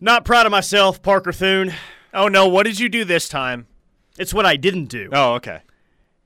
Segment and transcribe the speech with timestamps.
[0.00, 1.74] Not proud of myself, Parker Thune.
[2.14, 3.66] Oh no, what did you do this time?
[4.18, 5.10] It's what I didn't do.
[5.12, 5.60] Oh, okay.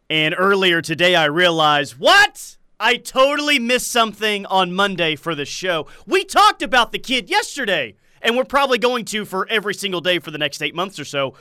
[0.09, 2.57] And earlier today, I realized what?
[2.79, 5.87] I totally missed something on Monday for the show.
[6.07, 10.19] We talked about the kid yesterday, and we're probably going to for every single day
[10.19, 11.35] for the next eight months or so.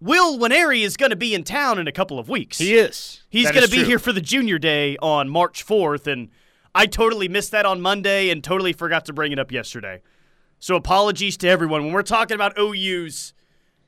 [0.00, 2.58] Will Nwaneri is going to be in town in a couple of weeks.
[2.58, 3.22] He is.
[3.30, 3.88] He's That going is to be true.
[3.88, 6.28] here for the junior day on March 4th, and
[6.74, 10.02] I totally missed that on Monday and totally forgot to bring it up yesterday.
[10.58, 11.84] So apologies to everyone.
[11.84, 13.32] When we're talking about OU's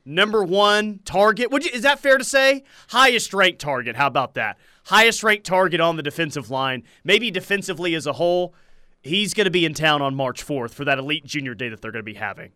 [0.04, 2.64] number one target, would you, is that fair to say?
[2.88, 3.96] Highest ranked target.
[3.96, 4.58] How about that?
[4.84, 8.54] Highest ranked target on the defensive line, maybe defensively as a whole.
[9.02, 11.80] He's going to be in town on March 4th for that elite junior day that
[11.80, 12.52] they're going to be having.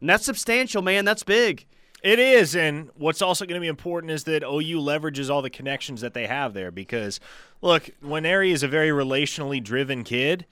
[0.00, 1.04] And that's substantial, man.
[1.04, 1.66] That's big.
[2.02, 5.48] It is, and what's also going to be important is that OU leverages all the
[5.48, 6.70] connections that they have there.
[6.70, 7.18] Because,
[7.62, 10.44] look, Nwaneri is a very relationally driven kid,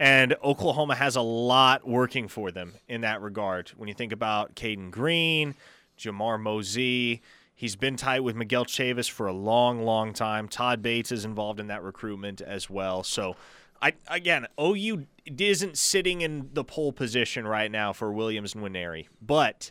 [0.00, 3.68] and Oklahoma has a lot working for them in that regard.
[3.76, 5.54] When you think about Caden Green,
[5.98, 7.20] Jamar Mosey,
[7.54, 10.48] he's been tight with Miguel Chavis for a long, long time.
[10.48, 13.02] Todd Bates is involved in that recruitment as well.
[13.02, 13.36] So,
[13.82, 19.08] I again, OU isn't sitting in the pole position right now for Williams and Nwaneri,
[19.20, 19.70] but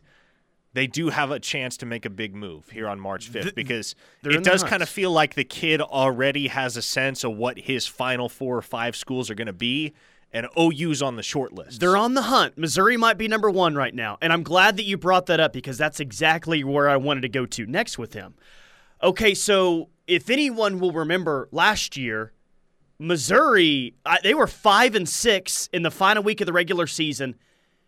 [0.74, 3.96] they do have a chance to make a big move here on March 5th because
[4.22, 7.58] they're it does kind of feel like the kid already has a sense of what
[7.58, 9.96] his final four or five schools are going to be,
[10.32, 11.80] and OU's on the short list.
[11.80, 12.58] They're on the hunt.
[12.58, 14.18] Missouri might be number one right now.
[14.22, 17.30] And I'm glad that you brought that up because that's exactly where I wanted to
[17.30, 18.36] go to next with him.
[19.02, 22.34] Okay, so if anyone will remember last year,
[23.00, 27.36] Missouri, they were five and six in the final week of the regular season,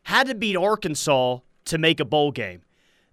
[0.03, 2.61] had to beat Arkansas to make a bowl game.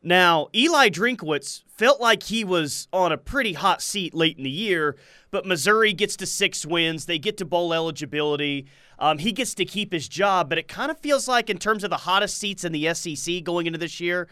[0.02, 4.50] Now, Eli Drinkwitz felt like he was on a pretty hot seat late in the
[4.50, 4.96] year,
[5.32, 7.06] but Missouri gets to six wins.
[7.06, 8.66] They get to bowl eligibility.
[8.98, 11.84] Um, he gets to keep his job, but it kind of feels like, in terms
[11.84, 14.28] of the hottest seats in the SEC going into this year,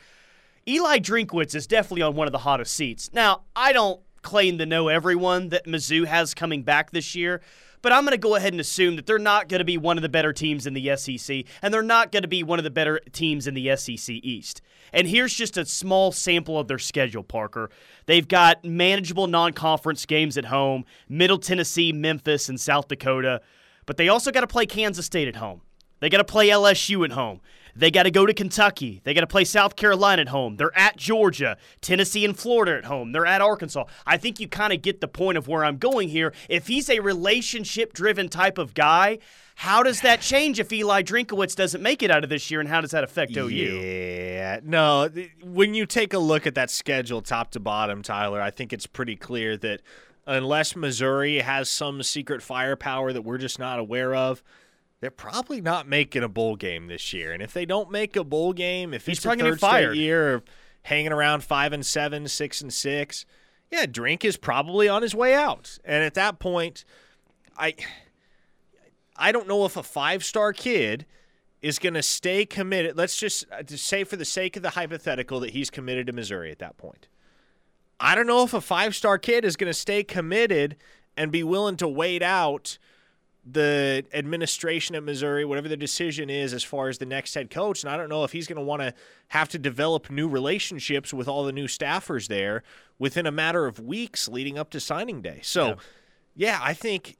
[0.69, 3.10] Eli Drinkwitz is definitely on one of the hottest seats.
[3.12, 7.41] Now, I don't claim to know everyone that Mizzou has coming back this year,
[7.81, 9.97] but I'm going to go ahead and assume that they're not going to be one
[9.97, 12.65] of the better teams in the SEC, and they're not going to be one of
[12.65, 14.60] the better teams in the SEC East.
[14.93, 17.71] And here's just a small sample of their schedule, Parker.
[18.06, 23.41] They've got manageable non conference games at home Middle Tennessee, Memphis, and South Dakota,
[23.86, 25.62] but they also got to play Kansas State at home.
[26.00, 27.41] They got to play LSU at home.
[27.74, 29.02] They got to go to Kentucky.
[29.04, 30.56] They got to play South Carolina at home.
[30.56, 33.12] They're at Georgia, Tennessee, and Florida at home.
[33.12, 33.84] They're at Arkansas.
[34.06, 36.32] I think you kind of get the point of where I'm going here.
[36.48, 39.19] If he's a relationship driven type of guy,
[39.56, 42.69] how does that change if Eli Drinkwitz doesn't make it out of this year, and
[42.69, 43.48] how does that affect OU?
[43.48, 45.10] Yeah, no.
[45.42, 48.86] When you take a look at that schedule, top to bottom, Tyler, I think it's
[48.86, 49.82] pretty clear that
[50.26, 54.42] unless Missouri has some secret firepower that we're just not aware of,
[55.00, 57.32] they're probably not making a bowl game this year.
[57.32, 59.82] And if they don't make a bowl game, if He's it's probably third fired.
[59.92, 60.42] straight year of
[60.82, 63.26] hanging around five and seven, six and six,
[63.70, 65.78] yeah, Drink is probably on his way out.
[65.84, 66.84] And at that point,
[67.58, 67.75] I
[69.16, 71.06] I don't know if a five star kid
[71.62, 72.97] is going to stay committed.
[72.97, 76.12] Let's just uh, to say, for the sake of the hypothetical, that he's committed to
[76.12, 77.08] Missouri at that point.
[77.98, 80.76] I don't know if a five star kid is going to stay committed
[81.16, 82.78] and be willing to wait out
[83.48, 87.84] the administration at Missouri, whatever the decision is as far as the next head coach.
[87.84, 88.92] And I don't know if he's going to want to
[89.28, 92.64] have to develop new relationships with all the new staffers there
[92.98, 95.38] within a matter of weeks leading up to signing day.
[95.42, 95.76] So,
[96.34, 97.18] yeah, I think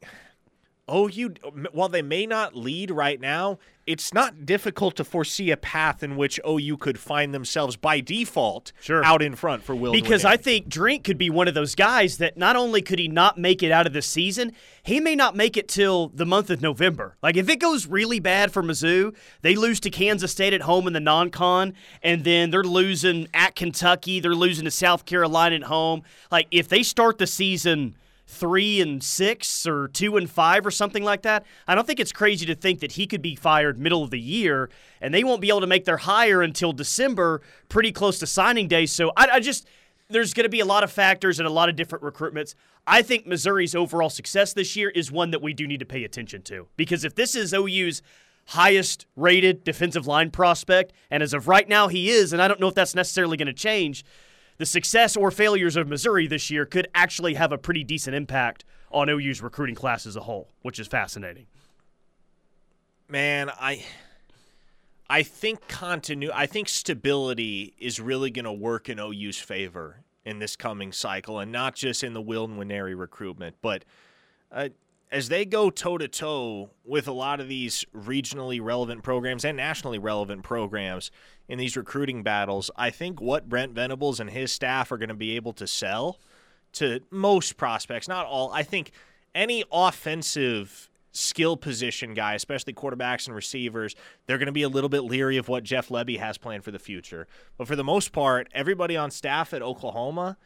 [0.93, 1.35] OU,
[1.73, 6.17] while they may not lead right now, it's not difficult to foresee a path in
[6.17, 9.05] which OU could find themselves by default Sure.
[9.05, 9.93] out in front for Will.
[9.93, 10.25] Because.
[10.25, 13.39] I think Drink could be one of those guys that not only could he not
[13.39, 14.53] make it out of the season,
[14.83, 17.17] he may not make it till the month of November.
[17.23, 20.87] Like if it goes really bad for Mizzou, they lose to Kansas State at home
[20.87, 25.63] in the non-con, and then they're losing at Kentucky, they're losing to South Carolina at
[25.65, 26.03] home.
[26.31, 31.05] Like if they start the season three and six or two and five or something
[31.05, 31.47] like that.
[31.69, 34.21] I don't think it's crazy to think that he could be fired middle of the
[34.21, 34.69] year
[35.01, 38.67] and they won't be able to make their hire until December, pretty close to signing
[38.67, 38.87] day.
[38.87, 39.67] So I, I just
[40.09, 42.55] there's going to be a lot of factors and a lot of different recruitments.
[42.87, 46.05] I think Missouri's overall success this year is one that we do need to pay
[46.05, 48.03] attention to because if this is OU's
[48.51, 52.61] highest rated defensive line prospect, and as of right now he is, and I don't
[52.61, 54.05] know if that's necessarily going to change,
[54.59, 58.65] the success or failures of Missouri this year could actually have a pretty decent impact
[58.91, 61.47] on OU's recruiting class as a whole, which is fascinating.
[63.09, 63.85] man, I
[65.09, 70.41] I think continu I think stability is really going to work in OU's favor in
[70.41, 73.85] this coming cycle, and not just in the Will and Nwaneri recruitment, but
[74.51, 74.71] uh,
[75.11, 79.57] as they go toe to toe with a lot of these regionally relevant programs and
[79.57, 81.11] nationally relevant programs
[81.49, 85.15] in these recruiting battles, I think what Brent Venables and his staff are going to
[85.15, 86.19] be able to sell
[86.73, 88.91] to most prospects, not all, I think
[89.35, 93.95] any offensive skill position guy, especially quarterbacks and receivers,
[94.27, 96.71] they're going to be a little bit leery of what Jeff Lebby has planned for
[96.71, 97.27] the future.
[97.57, 100.37] But for the most part, everybody on staff at Oklahoma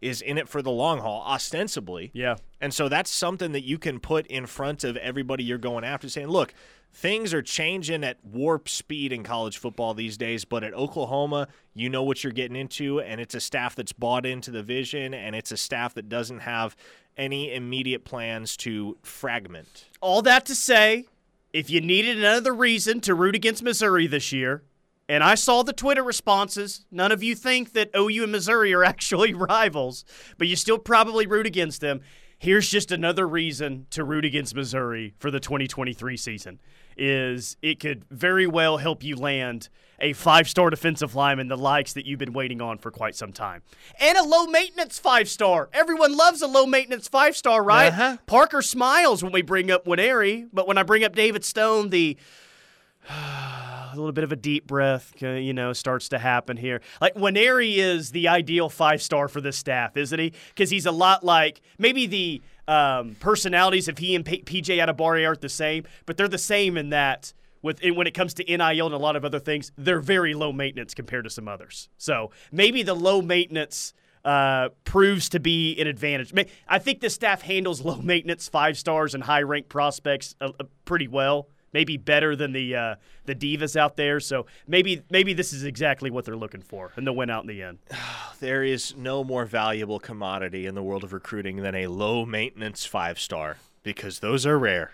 [0.00, 2.10] is in it for the long haul, ostensibly.
[2.14, 2.36] Yeah.
[2.60, 6.08] And so that's something that you can put in front of everybody you're going after,
[6.08, 6.54] saying, look,
[6.92, 11.88] things are changing at warp speed in college football these days, but at Oklahoma, you
[11.88, 15.36] know what you're getting into, and it's a staff that's bought into the vision, and
[15.36, 16.76] it's a staff that doesn't have
[17.16, 19.86] any immediate plans to fragment.
[20.00, 21.06] All that to say,
[21.52, 24.62] if you needed another reason to root against Missouri this year,
[25.10, 26.86] and I saw the Twitter responses.
[26.92, 30.04] None of you think that OU and Missouri are actually rivals,
[30.38, 32.00] but you still probably root against them.
[32.38, 36.60] Here's just another reason to root against Missouri for the 2023 season
[36.96, 39.68] is it could very well help you land
[39.98, 43.62] a five-star defensive lineman the likes that you've been waiting on for quite some time.
[43.98, 45.70] And a low maintenance five-star.
[45.72, 47.88] Everyone loves a low maintenance five-star, right?
[47.88, 48.16] Uh-huh.
[48.26, 52.16] Parker smiles when we bring up Nwaneri, but when I bring up David Stone, the
[53.92, 56.80] a little bit of a deep breath, uh, you know, starts to happen here.
[57.00, 60.32] Like Nwaneri is the ideal five star for this staff, isn't he?
[60.48, 65.26] Because he's a lot like maybe the um, personalities of he and P- PJ Adebawore
[65.26, 67.32] aren't the same, but they're the same in that.
[67.62, 70.50] With when it comes to NIL and a lot of other things, they're very low
[70.50, 71.90] maintenance compared to some others.
[71.98, 73.92] So maybe the low maintenance
[74.24, 76.32] uh, proves to be an advantage.
[76.68, 80.64] I think the staff handles low maintenance five stars and high ranked prospects uh, uh,
[80.84, 82.94] pretty well maybe better than the uh,
[83.26, 84.20] the divas out there.
[84.20, 87.48] So maybe maybe this is exactly what they're looking for, and they'll win out in
[87.48, 87.78] the end.
[88.40, 92.86] There is no more valuable commodity in the world of recruiting than a low maintenance
[92.86, 94.92] five star because those are rare.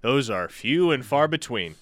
[0.00, 1.74] Those are few and far between.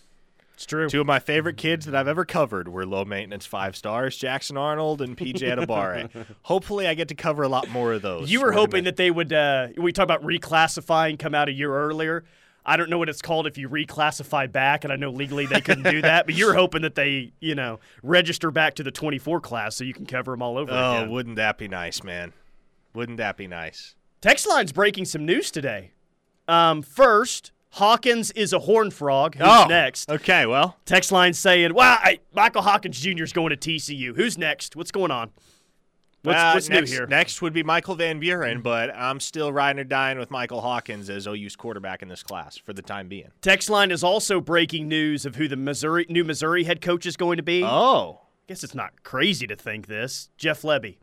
[0.54, 0.88] It's true.
[0.88, 4.56] Two of my favorite kids that I've ever covered were low maintenance five stars, Jackson
[4.56, 6.26] Arnold and PJ Adebawore.
[6.42, 8.28] Hopefully, I get to cover a lot more of those.
[8.28, 9.32] You were hoping that they would.
[9.32, 12.24] Uh, we talk about reclassifying, come out a year earlier.
[12.68, 15.62] I don't know what it's called if you reclassify back, and I know legally they
[15.62, 19.40] couldn't do that, but you're hoping that they, you know, register back to the 24
[19.40, 21.10] class so you can cover them all over oh, again.
[21.10, 22.34] wouldn't that be nice, man?
[22.92, 23.94] Wouldn't that be nice?
[24.20, 25.92] Text line's breaking some news today.
[26.46, 29.36] Um, first, Hawkins is a horn frog.
[29.36, 30.10] Who's oh, next?
[30.10, 30.76] Okay, well.
[30.84, 33.22] Text line saying, "Wow, I, Michael Hawkins Jr.
[33.22, 34.14] is going to TCU.
[34.14, 34.76] Who's next?
[34.76, 35.30] What's going on?"
[36.28, 37.06] What's, uh, what's next, new here?
[37.06, 41.10] Next would be Michael Van Buren, but I'm still riding or dying with Michael Hawkins
[41.10, 43.30] as OU's quarterback in this class for the time being.
[43.40, 47.16] Text line is also breaking news of who the Missouri new Missouri head coach is
[47.16, 47.64] going to be.
[47.64, 50.30] Oh, I guess it's not crazy to think this.
[50.36, 50.98] Jeff Lebby.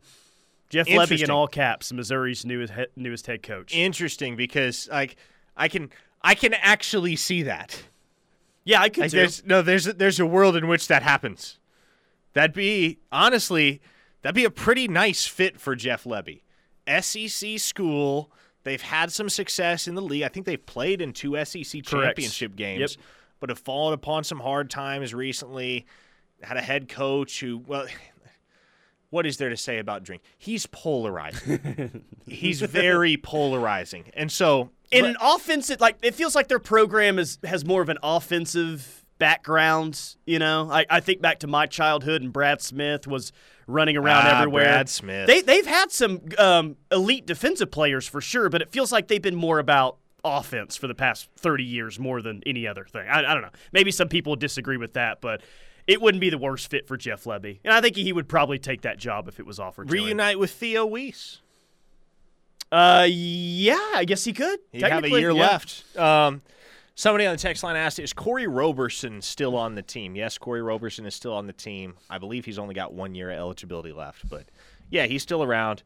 [0.68, 3.74] Jeff Lebby in all caps, Missouri's newest newest head coach.
[3.74, 5.16] Interesting because like
[5.56, 5.90] I can
[6.22, 7.84] I can actually see that.
[8.64, 9.18] Yeah, I could like, too.
[9.18, 11.60] There's, no, there's a, there's a world in which that happens.
[12.32, 13.80] That'd be honestly
[14.22, 16.42] That'd be a pretty nice fit for Jeff Lebby.
[17.00, 18.30] SEC school.
[18.64, 20.24] They've had some success in the league.
[20.24, 22.56] I think they've played in two SEC championship Correct.
[22.56, 23.04] games, yep.
[23.38, 25.86] but have fallen upon some hard times recently.
[26.42, 27.86] Had a head coach who, well,
[29.10, 30.22] what is there to say about Drink?
[30.36, 32.04] He's polarizing.
[32.26, 37.38] He's very polarizing, and so in an offensive, like it feels like their program is
[37.44, 40.16] has more of an offensive background.
[40.26, 43.32] You know, I, I think back to my childhood, and Brad Smith was
[43.66, 44.64] running around ah, everywhere.
[44.64, 45.26] Brad Smith.
[45.26, 49.22] They they've had some um, elite defensive players for sure, but it feels like they've
[49.22, 53.06] been more about offense for the past 30 years more than any other thing.
[53.08, 53.50] I, I don't know.
[53.72, 55.40] Maybe some people disagree with that, but
[55.86, 57.60] it wouldn't be the worst fit for Jeff Lebby.
[57.64, 60.50] And I think he would probably take that job if it was offered Reunite with
[60.50, 61.40] Theo Wease.
[62.72, 64.58] Uh, yeah, I guess he could.
[64.72, 65.40] He'd have a year yeah.
[65.40, 65.96] left.
[65.96, 66.42] Um,
[66.96, 70.62] somebody on the text line asked, "Is Corey Roberson still on the team?" Yes, Corey
[70.62, 71.94] Roberson is still on the team.
[72.10, 74.46] I believe he's only got one year of eligibility left, but
[74.90, 75.84] yeah, he's still around.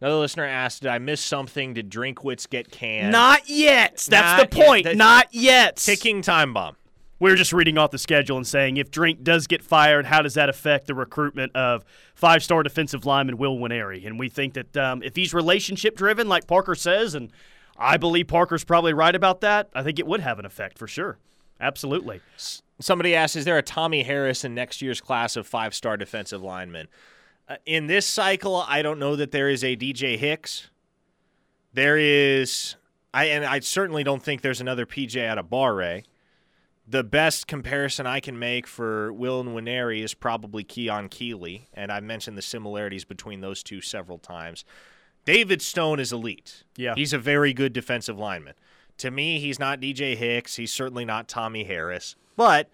[0.00, 1.74] Another listener asked, "Did I miss something?
[1.74, 3.96] Did Drinkwitz get canned?" Not yet.
[3.96, 4.66] That's Not the yet.
[4.66, 4.84] point.
[4.84, 5.76] The- Not yet.
[5.76, 6.76] ticking time bomb.
[7.18, 10.22] We are just reading off the schedule and saying if Drink does get fired, how
[10.22, 14.06] does that affect the recruitment of five-star defensive lineman Will Nwaneri?
[14.06, 17.30] And we think that um, if he's relationship-driven, like Parker says, and
[17.80, 20.86] I believe Parker's probably right about that, I think it would have an effect for
[20.86, 21.18] sure.
[21.60, 22.20] Absolutely.
[22.78, 26.88] Somebody asked, "Is there a Tommy Harris in next year's class of five-star defensive linemen?"
[27.48, 30.70] Uh, in this cycle, I don't know that there is a DJ Hicks.
[31.72, 32.76] There is,
[33.12, 36.04] I and I certainly don't think there's another PJ out of Barre.
[36.86, 41.92] The best comparison I can make for Will and Nwaneri is probably Keon Keeley, and
[41.92, 44.64] I've mentioned the similarities between those two several times.
[45.24, 46.64] David Stone is elite.
[46.76, 46.94] Yeah.
[46.94, 48.54] He's a very good defensive lineman.
[48.98, 50.56] To me, he's not DJ Hicks.
[50.56, 52.16] He's certainly not Tommy Harris.
[52.36, 52.68] But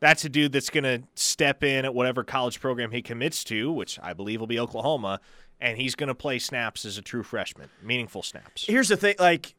[0.00, 3.72] that's a dude that's going to step in at whatever college program he commits to,
[3.72, 5.20] which I believe will be Oklahoma,
[5.60, 8.66] and he's going to play snaps as a true freshman, meaningful snaps.
[8.66, 9.54] Here's the thing, like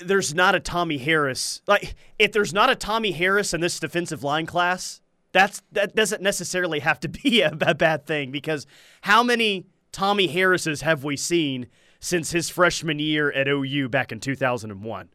[0.00, 1.60] there's not a Tommy Harris.
[1.66, 5.00] Like if there's not a Tommy Harris in this defensive line class,
[5.32, 8.66] that's that doesn't necessarily have to be a, a bad thing because
[9.02, 11.66] how many Tommy Harris's have we seen
[12.00, 15.08] since his freshman year at OU back in 2001?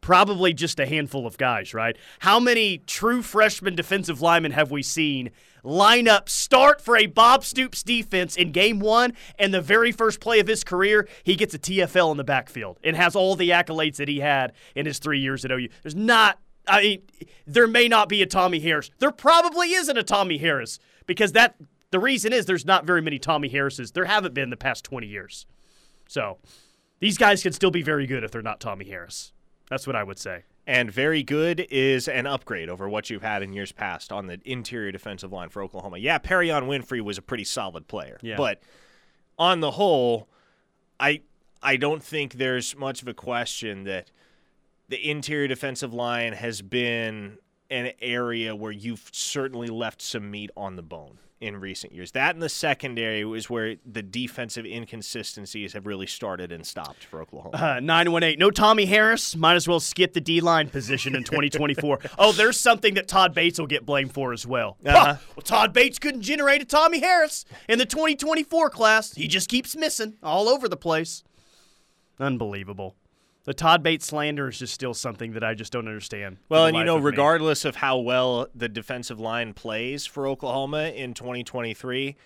[0.00, 1.96] Probably just a handful of guys, right?
[2.20, 5.30] How many true freshman defensive linemen have we seen
[5.62, 10.20] line up, start for a Bob Stoops defense in game one, and the very first
[10.20, 13.50] play of his career, he gets a TFL in the backfield and has all the
[13.50, 15.68] accolades that he had in his three years at OU?
[15.82, 17.02] There's not I mean,
[17.46, 18.90] there may not be a Tommy Harris.
[18.98, 21.56] There probably isn't a Tommy Harris because that
[21.92, 23.92] the reason is there's not very many Tommy Harrises.
[23.92, 25.46] There haven't been the past 20 years.
[26.08, 26.38] So
[26.98, 29.32] these guys can still be very good if they're not Tommy Harris.
[29.70, 30.42] That's what I would say.
[30.66, 34.40] And very good is an upgrade over what you've had in years past on the
[34.44, 35.98] interior defensive line for Oklahoma.
[35.98, 38.18] Yeah, Perrion Winfrey was a pretty solid player.
[38.22, 38.36] Yeah.
[38.36, 38.62] But
[39.38, 40.28] on the whole,
[40.98, 41.22] I
[41.62, 44.10] I don't think there's much of a question that–
[44.92, 47.38] the interior defensive line has been
[47.70, 52.12] an area where you've certainly left some meat on the bone in recent years.
[52.12, 57.20] That and the secondary was where the defensive inconsistencies have really started and stopped for
[57.20, 57.56] Oklahoma.
[57.56, 58.38] Uh, 918.
[58.38, 59.34] No Tommy Harris.
[59.34, 61.98] Might as well skip the D line position in 2024.
[62.18, 64.78] oh, there's something that Todd Bates will get blamed for as well.
[64.86, 65.16] Uh-huh.
[65.34, 69.12] well, Todd Bates couldn't generate a Tommy Harris in the 2024 class.
[69.14, 71.24] He just keeps missing all over the place.
[72.20, 72.94] Unbelievable
[73.44, 76.36] the Todd Bates slander is just still something that I just don't understand.
[76.48, 77.70] Well, and you know, regardless me.
[77.70, 82.16] of how well the defensive line plays for Oklahoma in 2023,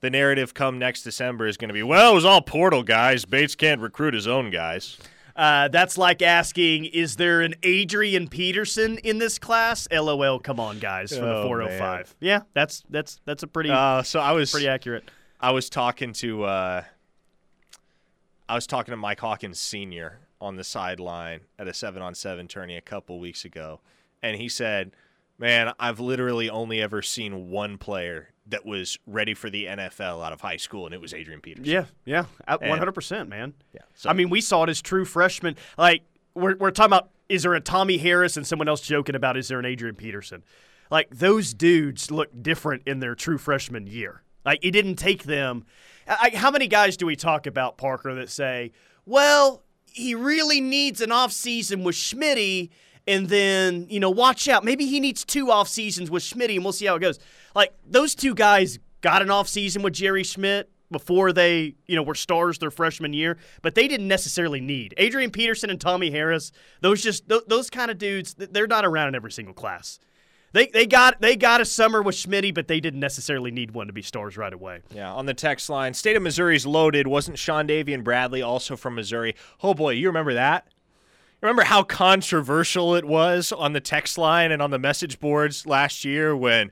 [0.00, 3.24] the narrative come next December is going to be, well, it was all portal guys.
[3.24, 4.98] Bates can't recruit his own guys.
[5.34, 9.86] Uh, that's like asking, is there an Adrian Peterson in this class?
[9.90, 10.40] LOL.
[10.40, 11.80] Come on, guys, for oh, the 405.
[11.80, 12.04] Man.
[12.20, 13.70] Yeah, that's that's that's a pretty.
[13.70, 15.08] Uh, so I was pretty accurate.
[15.40, 16.82] I was talking to uh,
[18.48, 22.48] I was talking to Mike Hawkins Senior on the sideline at a seven on seven
[22.48, 23.80] tourney a couple weeks ago,
[24.22, 24.92] and he said,
[25.38, 30.32] "Man, I've literally only ever seen one player that was ready for the NFL out
[30.32, 32.24] of high school, and it was Adrian Peterson." Yeah, yeah,
[32.60, 33.54] one hundred percent, man.
[33.72, 34.10] Yeah, so.
[34.10, 35.56] I mean, we saw it as true freshmen.
[35.76, 36.02] Like
[36.34, 39.48] we're we're talking about, is there a Tommy Harris and someone else joking about is
[39.48, 40.42] there an Adrian Peterson?
[40.90, 44.22] Like those dudes look different in their true freshman year.
[44.44, 45.66] Like it didn't take them.
[46.06, 48.72] I, how many guys do we talk about Parker that say,
[49.04, 49.62] "Well,
[49.98, 52.70] he really needs an off season with Schmitty,
[53.06, 54.64] and then you know watch out.
[54.64, 57.18] Maybe he needs two off seasons with Schmitty, and we'll see how it goes.
[57.54, 62.02] Like those two guys got an off season with Jerry Schmidt before they you know
[62.02, 66.52] were stars their freshman year, but they didn't necessarily need Adrian Peterson and Tommy Harris.
[66.80, 68.34] Those just th- those kind of dudes.
[68.34, 69.98] They're not around in every single class.
[70.52, 73.86] They, they got they got a summer with Schmitty, but they didn't necessarily need one
[73.86, 74.80] to be stars right away.
[74.94, 77.06] Yeah, on the text line, State of Missouri's loaded.
[77.06, 79.34] Wasn't Shondavian Bradley also from Missouri?
[79.62, 80.68] Oh boy, you remember that?
[81.40, 86.04] Remember how controversial it was on the text line and on the message boards last
[86.04, 86.70] year when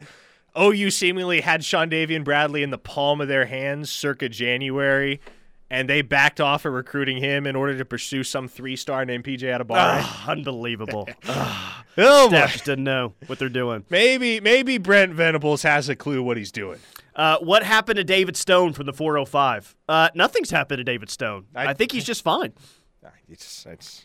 [0.59, 5.21] OU seemingly had Shondavian Bradley in the palm of their hands circa January
[5.71, 9.25] and they backed off of recruiting him in order to pursue some three star named
[9.25, 10.03] PJ Adebawore.
[10.07, 11.09] Oh, unbelievable.
[11.29, 13.85] oh, Staff just didn't know what they're doing.
[13.91, 16.79] Maybe maybe Brent Venables has a clue what he's doing.
[17.15, 19.75] Uh, what happened to David Stone from the 405?
[19.89, 21.47] Uh, nothing's happened to David Stone.
[21.55, 22.53] I, I think he's just fine.
[23.29, 24.05] It's, it's,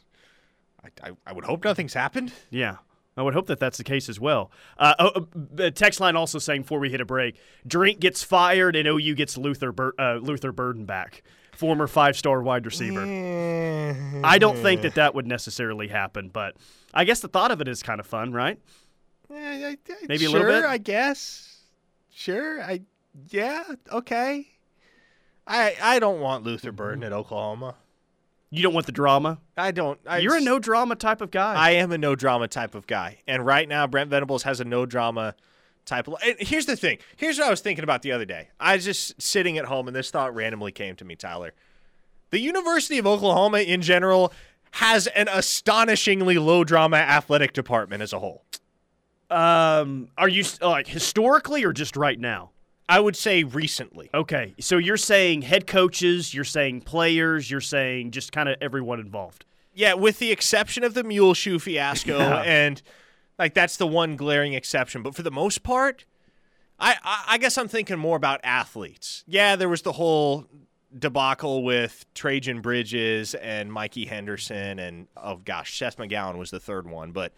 [0.83, 2.31] I, I, I would hope nothing's happened.
[2.49, 2.77] Yeah.
[3.17, 4.51] I would hope that that's the case as well.
[4.77, 5.27] Uh, oh,
[5.59, 7.35] uh, text line also saying before we hit a break,
[7.67, 11.23] Drink gets fired and OU gets Luther Bur- uh, Luther Burden back
[11.55, 13.01] former five star wide receiver.
[14.23, 16.55] I don't think that that would necessarily happen, but
[16.93, 18.59] I guess the thought of it is kind of fun, right?
[19.29, 19.77] i
[20.07, 20.65] Maybe sure, a little bit.
[20.65, 21.59] I guess.
[22.09, 22.61] Sure.
[22.61, 22.81] I
[23.29, 23.63] yeah.
[23.91, 24.47] Okay.
[25.47, 27.75] I I don't want Luther Burden at Oklahoma.
[28.53, 29.39] You don't want the drama.
[29.57, 29.97] I don't.
[30.05, 31.53] I, You're a no drama type of guy.
[31.55, 34.65] I am a no drama type of guy, and right now Brent Venables has a
[34.65, 35.35] no drama
[35.85, 36.15] type of.
[36.25, 36.97] And here's the thing.
[37.15, 38.49] Here's what I was thinking about the other day.
[38.59, 41.53] I was just sitting at home, and this thought randomly came to me, Tyler.
[42.31, 44.31] The University of Oklahoma, in general,
[44.71, 48.45] has an astonishingly low drama athletic department as a whole.
[49.29, 52.51] Um, are you like historically or just right now?
[52.87, 54.09] I would say recently.
[54.13, 58.99] Okay, so you're saying head coaches, you're saying players, you're saying just kind of everyone
[58.99, 59.45] involved.
[59.73, 62.81] Yeah, with the exception of the mule shoe fiasco and
[63.41, 65.01] like that's the one glaring exception.
[65.01, 66.05] But for the most part,
[66.79, 69.23] I, I, I guess I'm thinking more about athletes.
[69.27, 70.45] Yeah, there was the whole
[70.97, 76.87] debacle with Trajan Bridges and Mikey Henderson and oh gosh, Seth McGowan was the third
[76.87, 77.33] one, but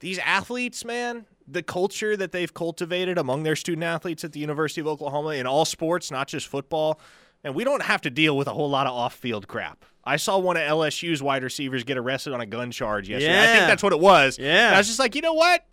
[0.00, 4.82] these athletes, man, the culture that they've cultivated among their student athletes at the University
[4.82, 7.00] of Oklahoma in all sports, not just football,
[7.42, 9.84] and we don't have to deal with a whole lot of off-field crap.
[10.04, 13.42] I saw one of LSU's wide receivers get arrested on a gun charge yesterday.
[13.42, 14.38] I think that's what it was.
[14.38, 14.68] Yeah.
[14.68, 15.66] And I was just like, you know what?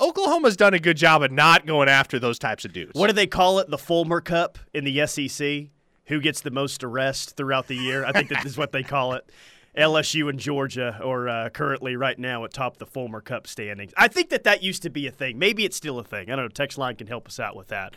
[0.00, 2.92] Oklahoma's done a good job of not going after those types of dudes.
[2.94, 3.68] What do they call it?
[3.70, 5.68] The Fulmer Cup in the SEC?
[6.06, 8.04] Who gets the most arrests throughout the year?
[8.04, 9.30] I think that is what they call it.
[9.76, 13.92] LSU and Georgia are uh, currently right now atop the Fulmer Cup standings.
[13.96, 15.38] I think that that used to be a thing.
[15.38, 16.30] Maybe it's still a thing.
[16.30, 16.48] I don't know.
[16.48, 17.94] Text line can help us out with that.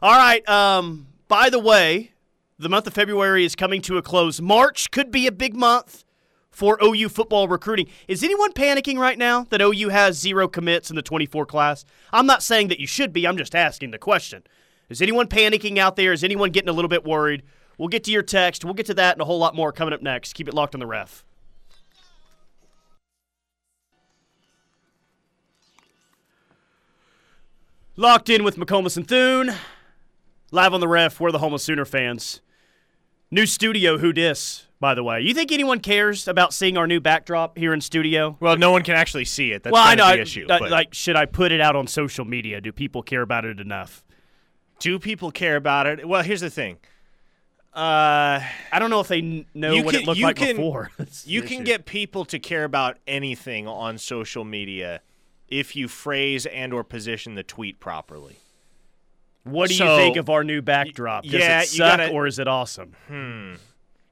[0.00, 0.46] All right.
[0.48, 2.12] Um, by the way,
[2.58, 4.40] the month of February is coming to a close.
[4.40, 6.04] March could be a big month
[6.50, 7.86] for OU football recruiting.
[8.08, 11.84] Is anyone panicking right now that OU has zero commits in the 24 class?
[12.12, 13.26] I'm not saying that you should be.
[13.26, 14.42] I'm just asking the question.
[14.88, 16.12] Is anyone panicking out there?
[16.12, 17.44] Is anyone getting a little bit worried?
[17.76, 18.64] We'll get to your text.
[18.64, 20.32] We'll get to that and a whole lot more coming up next.
[20.32, 21.24] Keep it locked on the ref.
[27.94, 29.52] Locked in with McComas and Thune.
[30.50, 31.20] Live on the ref.
[31.20, 32.40] We're the Homo Sooner fans.
[33.30, 35.20] New studio, who dis, by the way.
[35.20, 38.36] You think anyone cares about seeing our new backdrop here in studio?
[38.40, 39.62] Well, no one can actually see it.
[39.62, 40.08] That's well, I know.
[40.16, 40.46] the issue.
[40.48, 42.60] I- but like, should I put it out on social media?
[42.60, 44.02] Do people care about it enough?
[44.80, 46.06] do people care about it?
[46.08, 46.76] Well, here's the thing.
[47.74, 48.38] Uh,
[48.72, 49.20] I don't know if they
[49.52, 50.92] know what can- it looked like can- before.
[51.24, 51.64] You can issue.
[51.64, 55.00] get people to care about anything on social media
[55.48, 58.36] if you phrase and or position the tweet properly.
[59.50, 61.24] What do you think of our new backdrop?
[61.24, 62.94] Does yeah, it suck gotta- or is it awesome?
[63.06, 63.54] Hmm.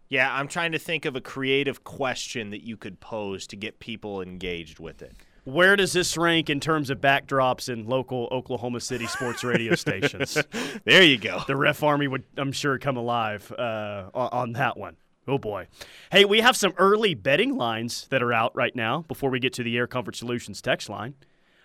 [0.08, 3.80] Yeah, I'm trying to think of a creative question that you could pose to get
[3.80, 5.12] people engaged with it.
[5.44, 10.36] Where does this rank in terms of backdrops in local Oklahoma City sports radio stations?
[10.84, 11.42] There you go.
[11.46, 14.96] the ref army would, I'm sure, come alive uh, on, on that one.
[15.28, 15.66] Oh boy.
[16.12, 19.52] Hey, we have some early betting lines that are out right now before we get
[19.54, 21.14] to the Air Comfort Solutions text line.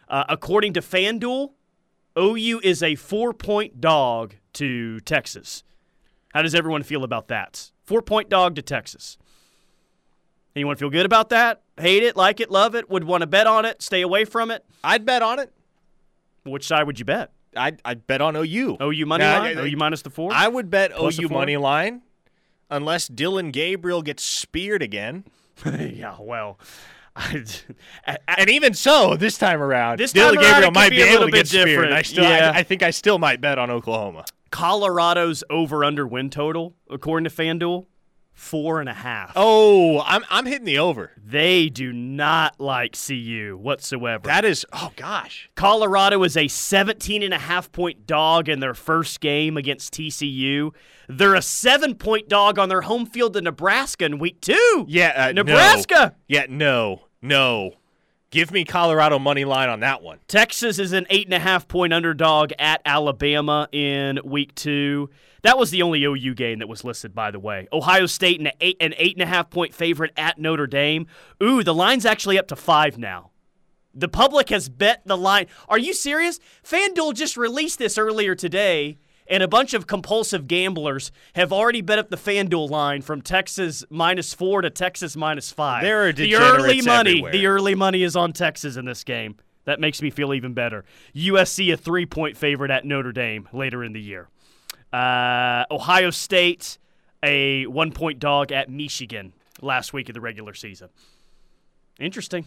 [0.07, 1.51] Uh, according to FanDuel,
[2.17, 5.63] OU is a four point dog to Texas.
[6.33, 7.71] How does everyone feel about that?
[7.83, 9.17] Four point dog to Texas.
[10.55, 11.61] Anyone feel good about that?
[11.79, 14.51] Hate it, like it, love it, would want to bet on it, stay away from
[14.51, 14.65] it?
[14.83, 15.51] I'd bet on it.
[16.43, 17.31] Which side would you bet?
[17.55, 18.77] I'd, I'd bet on OU.
[18.81, 19.57] OU money Now, line?
[19.57, 20.31] I- OU minus the four?
[20.33, 22.01] I would bet Plus OU money line
[22.69, 25.23] unless Dillon Gabriel gets speared again.
[25.65, 27.00] yeah, well, I,
[28.37, 31.05] And even so, this time around, This Dillon time around, Gabriel might be be, a
[31.05, 31.67] able little to bit get speared.
[31.67, 31.93] different.
[31.93, 32.51] I still, Yeah.
[32.55, 34.25] I, I think I still might bet on Oklahoma.
[34.49, 37.85] Colorado's over under win total, according to FanDuel,
[38.33, 39.33] four and a half.
[39.35, 41.11] Oh, I'm I'm hitting the over.
[41.23, 44.27] They do not like CU whatsoever.
[44.27, 48.73] That is, oh gosh, Colorado is a 17 and a half point dog in their
[48.73, 50.71] first game against TCU.
[51.07, 54.85] They're a seven point dog on their home field in Nebraska in week two.
[54.87, 55.43] yeah, uh, no.
[55.43, 56.15] Nebraska.
[56.27, 57.73] Yeah, no, no.
[58.31, 60.19] Give me Colorado money line on that one.
[60.29, 65.09] Texas is an eight and a half point underdog at Alabama in week two.
[65.41, 67.67] That was the only OU game that was listed, by the way.
[67.73, 71.07] Ohio State an eight an eight and a half point favorite at Notre Dame.
[71.43, 73.31] Ooh, the line's actually up to five now.
[73.93, 75.47] The public has bet the line.
[75.67, 76.39] Are you serious?
[76.63, 78.97] FanDuel just released this earlier today,
[79.31, 83.83] and a bunch of compulsive gamblers have already bet up the FanDuel line from Texas
[83.89, 85.81] minus four to Texas minus five.
[85.83, 87.11] There are the early money.
[87.11, 87.31] everywhere.
[87.31, 89.37] The early money is on Texas in this game.
[89.63, 90.83] That makes me feel even better.
[91.15, 94.27] USC a three point favorite at Notre Dame later in the year.
[94.91, 96.77] Uh, Ohio State
[97.23, 100.89] a one point dog at Michigan last week of the regular season.
[101.99, 102.45] Interesting.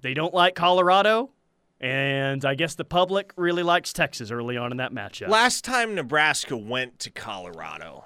[0.00, 1.30] They don't like Colorado,
[1.80, 5.28] and I guess the public really likes Texas early on in that matchup.
[5.28, 8.04] Last time Nebraska went to Colorado,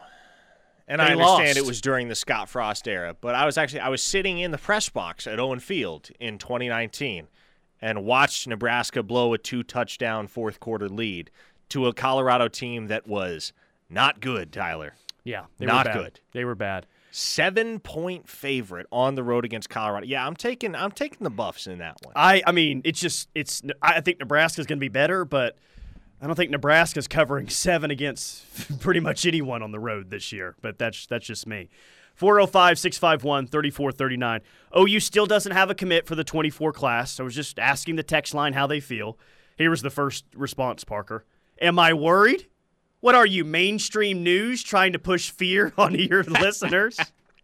[0.87, 1.57] and They I understand lost.
[1.59, 4.51] it was during the Scott Frost era, but I was actually I was sitting in
[4.51, 7.29] the press box at Owen Field in 2019
[7.81, 11.31] and watched Nebraska blow a two touchdown fourth quarter lead
[11.71, 13.53] to a Colorado team that was
[13.89, 14.95] not good, Tyler.
[15.25, 15.99] yeah, they Not were bad.
[16.03, 16.21] good.
[16.33, 16.87] They were bad.
[17.15, 20.07] Seven point favorite on the road against Colorado.
[20.07, 22.15] Yeah, I'm taking I'm taking the Buffs in that one.
[22.17, 23.61] I, I mean, it's just it's.
[23.83, 25.59] I think Nebraska's going to be better, but
[26.23, 30.57] I don't think Nebraska's covering seven against pretty much anyone on the road this year.
[30.63, 31.69] But that's that's just me.
[32.15, 34.41] 405 651 3439.
[34.79, 37.21] OU still doesn't have a commit for the 24 class.
[37.21, 39.19] I was just asking the text line how they feel.
[39.59, 41.27] Here was the first response, Parker.
[41.61, 42.47] Am I worried?
[43.03, 46.97] What are you, mainstream news trying to push fear onto your listeners?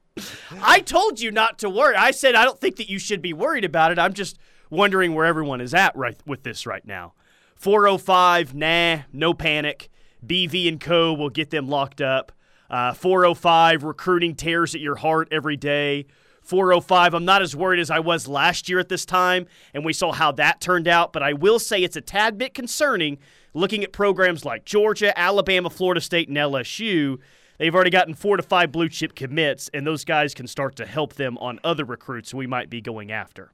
[0.63, 1.97] I told you not to worry.
[1.97, 3.99] I said I don't think that you should be worried about it.
[3.99, 4.39] I'm just
[4.71, 7.15] wondering where everyone is at right with this right now.
[7.57, 9.91] 405, nah, no panic.
[10.25, 11.13] BV and Co.
[11.13, 12.31] will get them locked up.
[12.71, 16.07] Uh, 405 recruiting tears at your heart every day.
[16.43, 19.93] 405, I'm not as worried as I was last year at this time, and we
[19.93, 23.19] saw how that turned out, but I will say it's a tad bit concerning
[23.55, 27.19] looking at programs like Georgia, Alabama, Florida State, and LSU.
[27.59, 30.87] They've already gotten four to five blue chip commits, and those guys can start to
[30.87, 33.51] help them on other recruits we might be going after.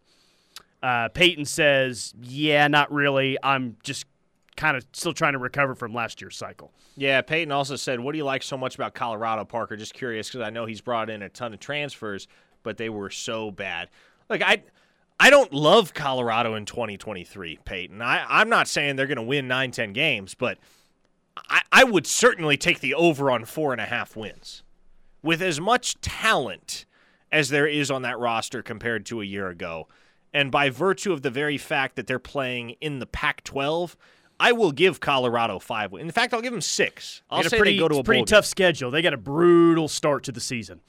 [0.83, 3.38] Uh, Peyton says, Yeah, not really.
[3.42, 4.04] I'm just
[4.57, 6.72] kind of still trying to recover from last year's cycle.
[6.96, 9.76] Yeah, Peyton also said, What do you like so much about Colorado, Parker?
[9.76, 12.28] Just curious because I know he's brought in a ton of transfers,
[12.62, 13.88] but they were so bad.
[14.28, 14.62] Like, I.
[15.18, 18.03] I don't love Colorado in 2023, Peyton.
[18.03, 20.59] I, I'm not saying they're going to win 9, 10 games, but
[21.37, 24.62] I, I would certainly take the over on four and a half wins.
[25.22, 26.85] With as much talent
[27.33, 29.88] as there is on that roster compared to a year ago,
[30.33, 33.96] and by virtue of the very fact that they're playing in the Pac 12,
[34.38, 35.92] I will give Colorado five.
[35.94, 37.22] In fact, I'll give them six.
[37.31, 38.90] I'll say pretty, they go to a pretty tough schedule.
[38.90, 40.81] They got a brutal start to the season.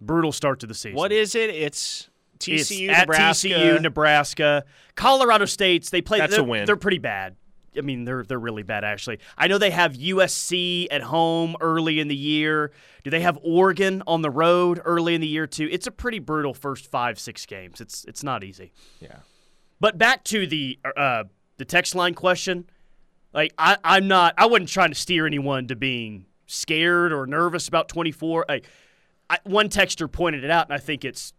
[0.00, 0.96] Brutal start to the season.
[0.96, 1.50] What is it?
[1.50, 3.48] It's TCU, Nebraska.
[3.48, 5.90] TCU, Nebraska, Colorado State's.
[5.90, 6.18] They play.
[6.18, 6.66] That's a win.
[6.66, 7.36] They're pretty bad.
[7.76, 9.18] I mean, they're they're really bad actually.
[9.36, 12.72] I know they have USC at home early in the year.
[13.04, 15.68] Do they have Oregon on the road early in the year too?
[15.70, 17.80] It's a pretty brutal first five six games.
[17.80, 18.72] It's it's not easy.
[19.00, 19.18] Yeah.
[19.80, 21.24] But back to the uh,
[21.56, 22.68] the text line question.
[23.32, 24.34] Like I, I'm not.
[24.38, 28.46] I wasn't trying to steer anyone to being scared or nervous about 24.
[28.48, 28.66] Like,
[29.30, 31.34] I, one texter pointed it out, and I think it's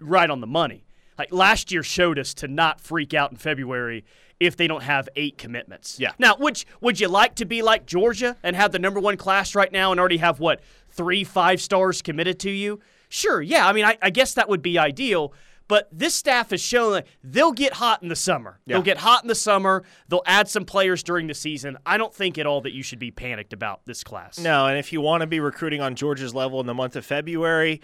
[0.00, 0.84] right on the money.
[1.18, 4.04] Like last year showed us to not freak out in February
[4.38, 5.98] if they don't have eight commitments.
[5.98, 6.12] Yeah.
[6.18, 9.54] Now, which would you like to be like Georgia and have the number one class
[9.54, 12.80] right now and already have what three five stars committed to you?
[13.08, 13.42] Sure.
[13.42, 13.66] Yeah.
[13.66, 15.32] I mean, I, I guess that would be ideal.
[15.66, 18.58] But this staff has shown that they'll get hot in the summer.
[18.64, 18.76] Yeah.
[18.76, 19.84] They'll get hot in the summer.
[20.08, 21.76] They'll add some players during the season.
[21.84, 24.38] I don't think at all that you should be panicked about this class.
[24.38, 27.04] No, and if you want to be recruiting on Georgia's level in the month of
[27.04, 27.82] February,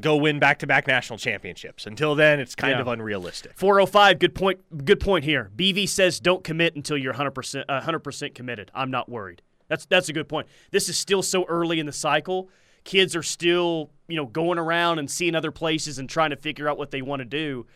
[0.00, 1.86] go win back-to-back national championships.
[1.86, 2.80] Until then, it's kind Yeah.
[2.80, 3.52] of unrealistic.
[3.56, 4.84] 405, good point.
[4.84, 5.50] Good point here.
[5.56, 8.70] BV says don't commit until you're 100% 100% uh, committed.
[8.74, 9.42] I'm not worried.
[9.68, 10.48] That's that's a good point.
[10.70, 12.50] This is still so early in the cycle.
[12.84, 16.68] Kids are still, you know, going around and seeing other places and trying to figure
[16.68, 17.66] out what they want to do.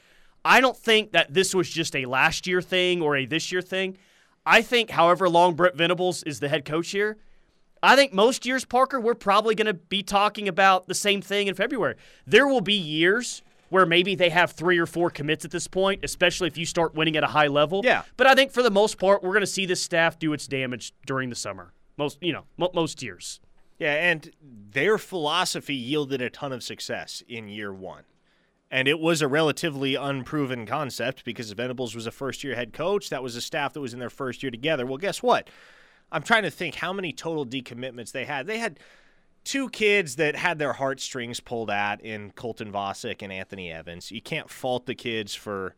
[0.44, 3.62] I don't think that this was just a last year thing or a this year
[3.62, 3.96] thing.
[4.44, 7.16] I think however long Brent Venables is the head coach here,
[7.82, 11.46] I think most years, Parker, we're probably going to be talking about the same thing
[11.46, 11.96] in February.
[12.26, 16.04] There will be years where maybe they have three or four commits at this point,
[16.04, 17.82] especially if you start winning at a high level.
[17.84, 18.02] Yeah.
[18.16, 20.46] But I think for the most part, we're going to see this staff do its
[20.46, 21.72] damage during the summer.
[21.96, 23.40] Most, you know, mo- most years.
[23.78, 28.04] Yeah, and their philosophy yielded a ton of success in year one.
[28.70, 33.10] And it was a relatively unproven concept because Venables was a first year head coach.
[33.10, 34.86] That was a staff that was in their first year together.
[34.86, 35.48] Well, guess what?
[36.12, 38.47] I'm trying to think how many total decommitments they had.
[38.47, 38.79] They had
[39.45, 44.11] two kids that had their heartstrings pulled at in Colton Vasek and Anthony Evans.
[44.11, 45.75] You can't fault the kids for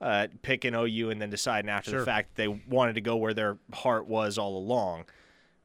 [0.00, 2.00] uh, picking OU and then deciding after Sure.
[2.00, 5.04] the fact that they wanted to go where their heart was all along.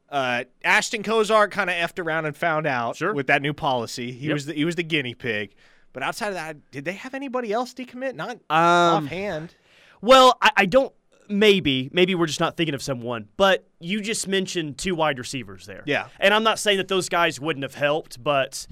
[0.10, 3.14] Uh, Ashton Cozart kind of effed around and found out Sure.
[3.14, 4.12] with that new policy.
[4.12, 4.34] He Yep.
[4.34, 5.54] was the, he was the guinea pig.
[5.92, 8.16] But outside of that, did they have anybody else decommit?
[8.16, 9.56] Not Um, offhand.
[10.02, 10.92] Well, I, I don't.
[11.34, 13.28] Maybe, maybe we're just not thinking of someone.
[13.38, 15.84] But you just mentioned two wide receivers there.
[15.86, 16.08] Yeah.
[16.20, 18.68] And I'm not saying that those guys wouldn't have helped, but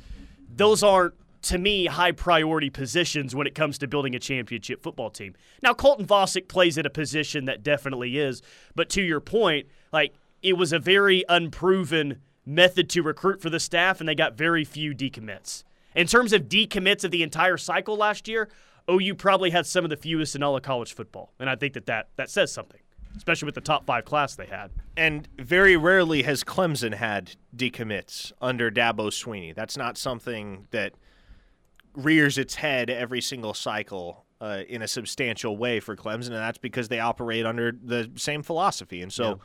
[0.54, 5.10] those aren't to me high priority positions when it comes to building a championship football
[5.10, 5.36] team.
[5.64, 8.42] Now, Colton Vasek plays at a position that definitely is.
[8.76, 13.60] But to your point, like it was a very unproven method to recruit for the
[13.60, 15.64] staff, and they got very few decommits.
[15.96, 18.50] In terms of decommits of the entire cycle last year,
[18.90, 21.74] OU probably had some of the fewest in all of college football, and I think
[21.74, 22.82] that that, that says something,
[23.16, 24.72] especially with the top five class they had.
[24.98, 29.56] And very rarely has Clemson had decommits under Dabo Swinney.
[29.56, 30.94] That's not something that
[31.94, 36.58] rears its head every single cycle uh, in a substantial way for Clemson, and that's
[36.58, 39.02] because they operate under the same philosophy.
[39.02, 39.40] And so,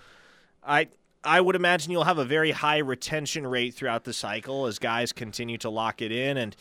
[0.65, 0.89] I
[1.27, 5.13] I would imagine you'll have a very high retention rate throughout the cycle as guys
[5.13, 6.37] continue to lock it in.
[6.37, 6.57] And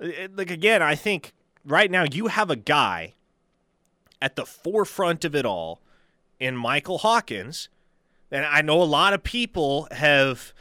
[0.00, 1.32] uh, like again, I think
[1.66, 3.14] right now you have a guy
[4.22, 5.80] at the forefront of it all
[6.40, 7.68] in Michael Hawkins.
[8.30, 10.52] And I know a lot of people have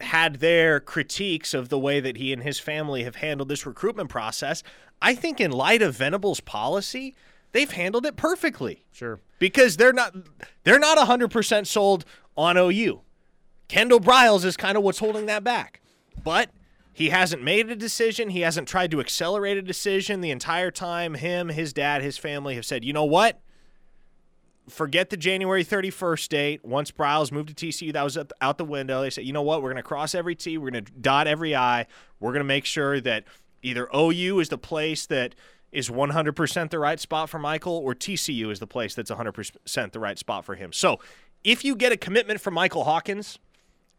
[0.00, 4.08] had their critiques of the way that he and his family have handled this recruitment
[4.10, 4.62] process.
[5.02, 7.14] I think in light of Venable's policy,
[7.52, 9.20] they've handled it perfectly Sure.
[9.38, 10.14] because they're not
[10.64, 12.04] they're not 100% sold
[12.36, 13.00] on OU.
[13.68, 15.80] Kendall Briles is kind of what's holding that back.
[16.22, 16.50] But
[16.98, 18.30] he hasn't made a decision.
[18.30, 21.14] He hasn't tried to accelerate a decision the entire time.
[21.14, 23.40] Him, his dad, his family have said, "You know what?
[24.68, 26.64] forget the January 31st date.
[26.64, 29.00] Once Briles moved to TCU, that was out the window.
[29.00, 29.62] They said, you know what?
[29.62, 30.58] We're going to cross every T.
[30.58, 31.86] We're going to dot every I.
[32.20, 33.24] We're going to make sure that
[33.62, 35.34] either OU is the place that
[35.72, 40.00] is 100% the right spot for Michael or TCU is the place that's 100% the
[40.00, 40.72] right spot for him.
[40.72, 41.00] So
[41.44, 43.38] if you get a commitment from Michael Hawkins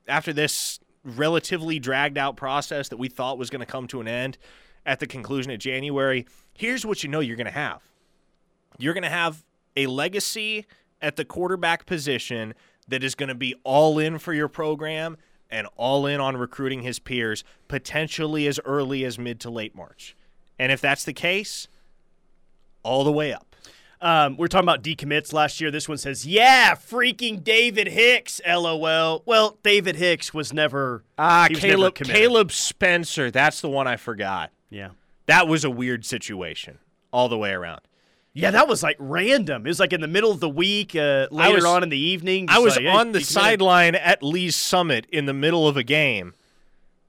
[0.08, 4.08] after this relatively dragged out process that we thought was going to come to an
[4.08, 4.38] end
[4.86, 7.82] at the conclusion of January, here's what you know you're going to have.
[8.78, 9.44] You're going to have
[9.76, 10.66] a legacy
[11.02, 12.54] at the quarterback position
[12.88, 15.18] that is going to be all in for your program
[15.50, 20.16] and all in on recruiting his peers potentially as early as mid to late March.
[20.58, 21.68] And if that's the case,
[22.84, 23.49] all the way up.
[24.02, 25.72] Um, we're talking about decommits last year.
[25.72, 29.24] This one says, "Yeah, freaking David Hicks." LOL.
[29.26, 31.04] Well, David Hicks was never.
[31.18, 33.30] Ah, was Caleb never Caleb Spencer.
[33.30, 34.52] That's the one I forgot.
[34.70, 34.90] Yeah.
[35.26, 36.80] That was a weird situation
[37.12, 37.82] all the way around.
[38.34, 39.66] Yeah, that was like random.
[39.66, 42.00] It was like in the middle of the week, uh, later was, on in the
[42.00, 42.46] evening.
[42.48, 45.84] I was like, on hey, the sideline at Lee's Summit in the middle of a
[45.84, 46.36] game.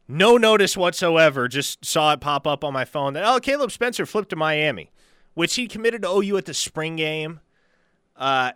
[0.09, 1.47] No notice whatsoever.
[1.47, 4.91] Just saw it pop up on my phone that oh, Caleb Spencer flipped to Miami
[5.41, 7.41] which he committed to OU at the spring game.
[8.15, 8.53] Uh,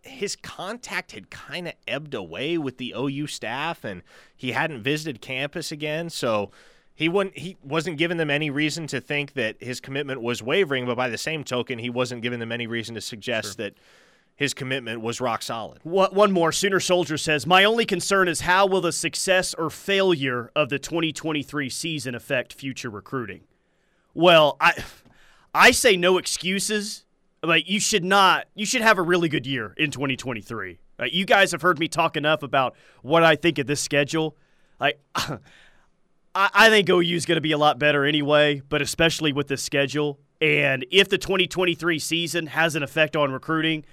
[0.00, 4.00] his contact had kind of ebbed away with the OU staff, and
[4.34, 6.08] he hadn't visited campus again.
[6.08, 6.52] So
[6.94, 10.86] he wouldn't he wasn't giving them any reason to think that his commitment was wavering.
[10.86, 13.66] But by the same token, he wasn't giving them any reason to suggest sure.
[13.66, 13.74] that
[14.36, 15.80] his commitment was rock solid.
[15.82, 16.50] One more.
[16.50, 20.78] Sooner Soldier says, My only concern is how will the success or failure of the
[20.78, 23.42] 2023 season affect future recruiting?
[24.14, 24.82] Well, I
[25.54, 27.04] I say no excuses.
[27.42, 28.46] Like you should not.
[28.54, 30.78] You should have a really good year in 2023.
[30.98, 34.36] Like, you guys have heard me talk enough about what I think of this schedule.
[34.78, 35.38] Like I,
[36.34, 39.62] I think OU is going to be a lot better anyway, but especially with this
[39.62, 40.20] schedule.
[40.40, 43.84] And if the 2023 season has an effect on recruiting,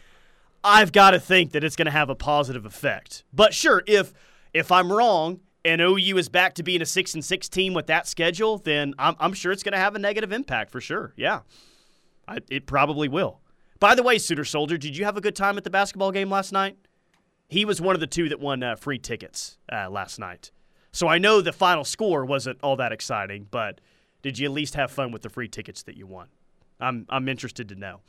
[0.64, 3.24] I've got to think that it's going to have a positive effect.
[3.34, 4.14] But sure, if
[4.54, 7.88] if I'm wrong and OU is back to being a six and six team with
[7.88, 11.14] that schedule, then I'm, I'm sure it's going to have a negative impact for sure.
[11.18, 11.42] Yeah,
[12.28, 13.42] I, it probably will.
[13.80, 16.30] By the way, Sooner Soldier, did you have a good time at the basketball game
[16.30, 16.78] last night?
[17.50, 20.52] He was one of the two that won uh, free tickets uh, last night.
[20.92, 23.80] So I know the final score wasn't all that exciting, but
[24.22, 26.28] did you at least have fun with the free tickets that you won?
[26.80, 28.00] I'm I'm interested to know.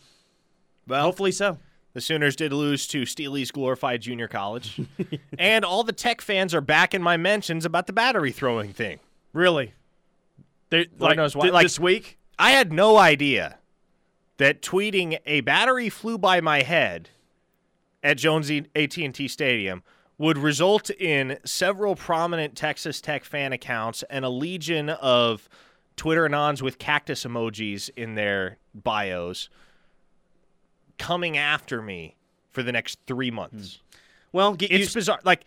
[0.87, 1.59] Well, hopefully so.
[1.95, 4.81] The Sooners did lose to Steely's glorified junior college.
[5.39, 9.01] and all the tech fans are back in my mentions about the battery throwing thing.
[9.33, 9.75] Really?
[10.71, 11.43] They, like, knows why.
[11.45, 12.19] Th- like, this week?
[12.39, 13.59] I had no idea
[14.37, 17.11] that tweeting a battery flew by my head
[18.03, 19.83] at Jones AT&T Stadium
[20.19, 25.49] would result in several prominent Texas Tech fan accounts and a legion of
[25.97, 29.49] Twitter anons with cactus emojis in their bios–
[30.99, 32.17] coming after me
[32.51, 33.77] for the next three months.
[33.77, 33.99] Hmm.
[34.33, 35.21] Well, it's used- bizarre.
[35.25, 35.45] Like,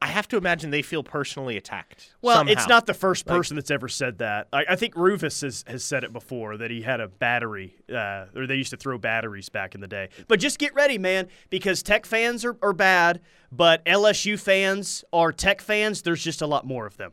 [0.00, 2.14] I have to imagine they feel personally attacked.
[2.22, 2.52] Well, somehow.
[2.52, 4.46] it's not the first person like, that's ever said that.
[4.52, 8.26] I, I, think Rufus has, has said it before that he had a battery, uh,
[8.34, 10.10] or they used to throw batteries back in the day.
[10.28, 15.32] But just get ready, man, because Tech fans are, are bad, but LSU fans are
[15.32, 16.02] Tech fans.
[16.02, 17.12] There's just a lot more of them.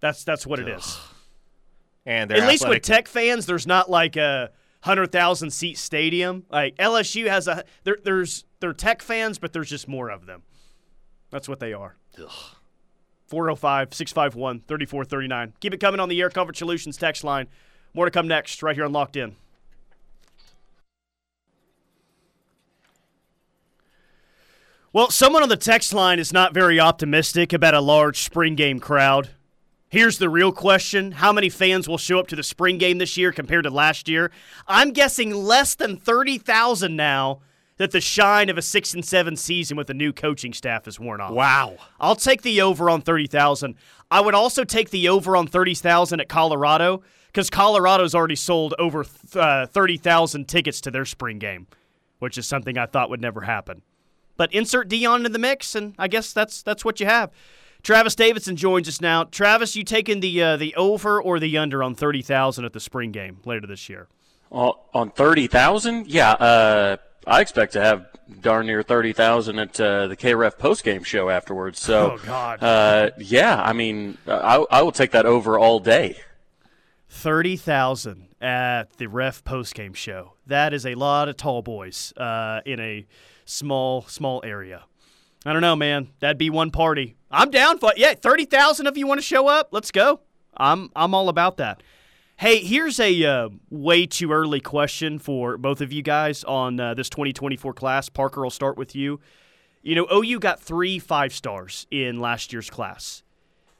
[0.00, 0.98] That's that's what it is.
[2.06, 2.52] And at athletic.
[2.52, 4.50] least with Tech fans, there's not like a
[4.82, 6.44] hundred thousand seat stadium.
[6.50, 10.42] Like LSU has a there, there's they're Tech fans, but there's just more of them.
[11.30, 11.96] That's what they are.
[13.26, 15.52] 405 651 3439.
[15.60, 17.48] Keep it coming on the Air Comfort Solutions text line.
[17.94, 19.36] More to come next, right here on Locked In.
[24.92, 28.80] Well, someone on the text line is not very optimistic about a large spring game
[28.80, 29.30] crowd.
[29.90, 33.16] Here's the real question How many fans will show up to the spring game this
[33.16, 34.30] year compared to last year?
[34.66, 37.40] I'm guessing less than 30,000 now
[37.78, 41.00] that the shine of a 6 and 7 season with a new coaching staff is
[41.00, 41.32] worn off.
[41.32, 41.76] Wow.
[41.98, 43.76] I'll take the over on 30,000.
[44.10, 49.06] I would also take the over on 30,000 at Colorado because Colorado's already sold over
[49.34, 51.66] uh, 30,000 tickets to their spring game,
[52.18, 53.82] which is something I thought would never happen.
[54.36, 57.32] But insert Deion into the mix, and I guess that's that's what you have.
[57.82, 59.24] Travis Davidson joins us now.
[59.24, 62.80] Travis, you taking the uh, the over or the under on thirty thousand at the
[62.80, 64.08] spring game later this year?
[64.50, 66.32] Uh, on thirty thousand, yeah.
[66.32, 68.06] Uh, I expect to have
[68.40, 71.78] darn near thirty thousand at uh, the KREF post game show afterwards.
[71.78, 73.62] So, oh God, uh, yeah.
[73.62, 76.16] I mean, I, I will take that over all day.
[77.08, 80.34] Thirty thousand at the Ref post game show.
[80.46, 83.06] That is a lot of tall boys uh, in a
[83.44, 84.84] small small area.
[85.48, 86.08] I don't know, man.
[86.20, 87.16] That'd be one party.
[87.30, 87.96] I'm down for it.
[87.96, 88.12] yeah.
[88.12, 89.70] Thirty thousand of you want to show up?
[89.70, 90.20] Let's go.
[90.54, 91.82] I'm I'm all about that.
[92.36, 96.92] Hey, here's a uh, way too early question for both of you guys on uh,
[96.92, 98.10] this 2024 class.
[98.10, 99.20] Parker, I'll start with you.
[99.80, 103.22] You know, OU got three five stars in last year's class.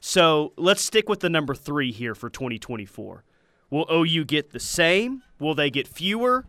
[0.01, 3.25] So let's stick with the number three here for 2024.
[3.69, 5.23] Will OU get the same?
[5.39, 6.47] Will they get fewer?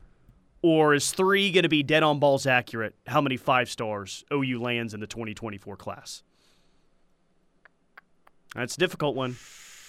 [0.62, 2.94] Or is three going to be dead on balls accurate?
[3.08, 6.24] How many five stars OU lands in the 2024 class?
[8.56, 9.38] That's a difficult one.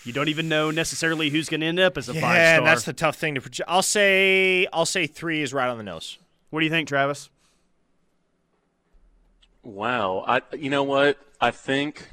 [0.04, 2.58] You don't even know necessarily who's going to end up as a yeah, five star.
[2.58, 3.68] and that's the tough thing to project.
[3.68, 6.18] I'll say I'll say three is right on the nose.
[6.50, 7.30] what do you think, Travis?
[9.62, 10.24] Wow.
[10.26, 11.18] I you know what?
[11.40, 12.10] I think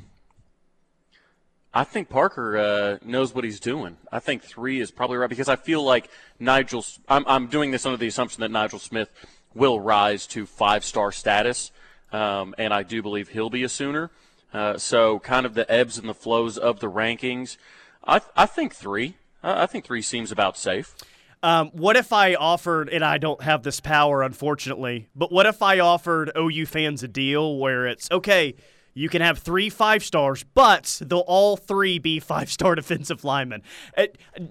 [1.78, 3.98] I think Parker uh, knows what he's doing.
[4.12, 6.10] I think three is probably right because I feel like
[6.40, 6.84] Nigel.
[7.08, 9.12] I'm I'm doing this under the assumption that Nigel Smith
[9.54, 11.72] will rise to five star status,
[12.12, 14.10] um, and I do believe he'll be a Sooner.
[14.52, 17.58] Uh, so kind of the ebbs and the flows of the rankings.
[18.04, 19.18] I I think three.
[19.44, 20.96] I think three seems about safe.
[21.44, 25.62] Um, what if I offered, and I don't have this power, unfortunately, but what if
[25.62, 28.56] I offered OU fans a deal where it's okay,
[28.98, 33.62] you can have three five stars, but they'll all three be five star defensive linemen?
[33.98, 34.08] Uh,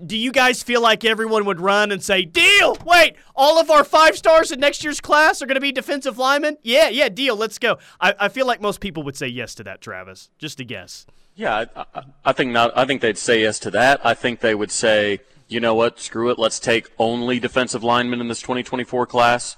[0.07, 2.79] do you guys feel like everyone would run and say, deal?
[2.85, 6.19] Wait, all of our five stars in next year's class are going to be defensive
[6.19, 6.57] linemen?
[6.63, 7.79] Yeah, yeah, deal, let's go.
[8.01, 10.31] I, I feel like most people would say yes to that, Travis.
[10.39, 11.07] Just a guess.
[11.35, 12.77] Yeah, I, I, I think not.
[12.77, 14.05] I think they'd say yes to that.
[14.05, 18.21] I think they would say, you know what, screw it, let's take only defensive linemen
[18.21, 19.57] in this 2024 class.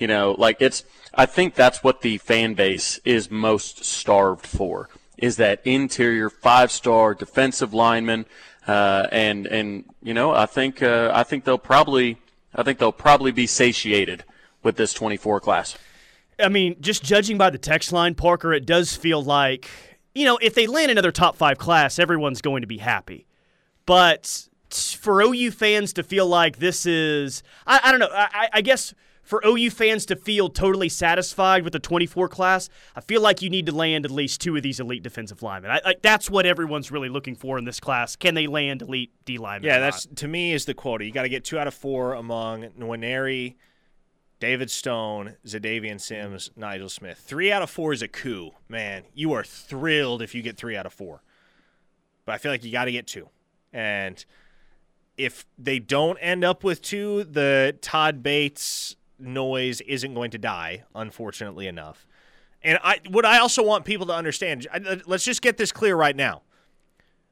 [0.00, 0.82] You know, like it's.
[1.14, 4.88] I think that's what the fan base is most starved for.
[5.18, 8.26] Is that interior five-star defensive lineman,
[8.66, 12.16] uh, and and you know, I think uh, I think they'll probably
[12.54, 14.24] I think they'll probably be satiated
[14.62, 15.76] with this 24 class.
[16.38, 19.68] I mean, just judging by the text line, Parker, it does feel like,
[20.14, 23.26] you know, if they land another top five class, everyone's going to be happy.
[23.86, 28.60] But for OU fans to feel like this is, I, I don't know, I, I
[28.62, 28.94] guess
[29.30, 33.48] for OU fans to feel totally satisfied with the 24 class, I feel like you
[33.48, 35.70] need to land at least two of these elite defensive linemen.
[35.70, 38.16] I, like that's what everyone's really looking for in this class.
[38.16, 39.68] Can they land elite D linemen?
[39.68, 41.04] Yeah, that's to me is the quota.
[41.04, 43.54] You got to get two out of four among Nwaneri,
[44.40, 47.18] David Stone, Xadavian Sims, Nigel Smith.
[47.18, 48.50] Three out of four is a coup.
[48.68, 51.22] Man, you are thrilled if you get three out of four.
[52.24, 53.28] But I feel like you got to get two.
[53.72, 54.24] And
[55.16, 60.84] if they don't end up with two, the Todd Bates noise isn't going to die,
[60.94, 62.06] unfortunately enough.
[62.62, 65.96] And I what I also want people to understand, I- let's just get this clear
[65.96, 66.42] right now.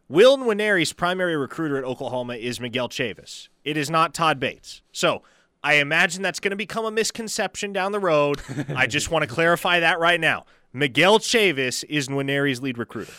[0.08, 3.48] Will Nwaneri's primary recruiter at Oklahoma is Miguel Chavis.
[3.62, 4.80] It is not Todd Bates.
[4.90, 5.22] So
[5.62, 8.40] I imagine that's going to become a misconception down the road.
[8.74, 10.46] I just want to clarify that right now.
[10.72, 13.12] Miguel Chavis is Nwaneri's lead recruiter.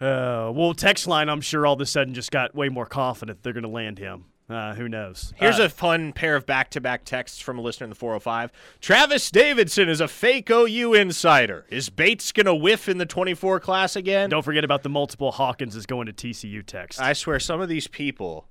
[0.00, 3.42] Uh, well, text line, I'm sure all of a sudden just got way more confident
[3.42, 4.24] they're going to land him.
[4.48, 5.32] Uh, who knows?
[5.36, 7.96] Here's Uh, a fun pair of back to back texts from a listener in the
[7.96, 8.52] 405.
[8.80, 11.66] Travis Davidson is a fake OU insider.
[11.68, 14.30] Is Bates going to whiff in the 24 class again?
[14.30, 17.00] Don't forget about the multiple Hawkins is going to TCU text.
[17.00, 18.46] I swear, some of these people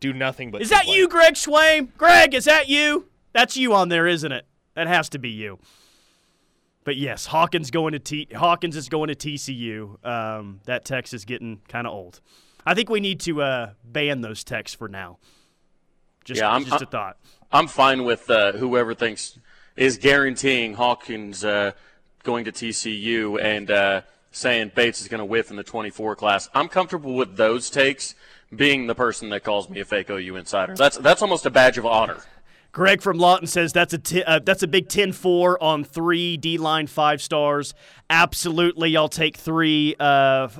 [0.00, 0.60] do nothing but.
[0.60, 1.88] is that you, Greg Swaim?
[1.96, 3.08] Greg, is that you?
[3.32, 4.44] That's you on there, isn't it?
[4.74, 5.58] That has to be you.
[6.84, 10.04] But yes, Hawkins going to T- Hawkins is going to TCU.
[10.06, 12.20] Um, that text is getting kind of old.
[12.66, 15.18] I think we need to uh, ban those texts for now.
[16.24, 17.16] Just, Yeah, I'm- just a thought.
[17.52, 19.38] I'm fine with uh, whoever thinks
[19.76, 21.70] is guaranteeing Hawkins uh,
[22.24, 24.02] going to TCU and uh,
[24.32, 26.50] saying Bates is going to whiff in the 24 class.
[26.54, 28.16] I'm comfortable with those takes
[28.54, 30.74] being the person that calls me a fake OU insider.
[30.74, 32.18] That's that's almost a badge of honor.
[32.76, 36.58] Greg from Lawton says that's a t- uh, that's a big 10-4 on three D
[36.58, 37.72] line five stars.
[38.10, 40.04] Absolutely, I'll take three uh,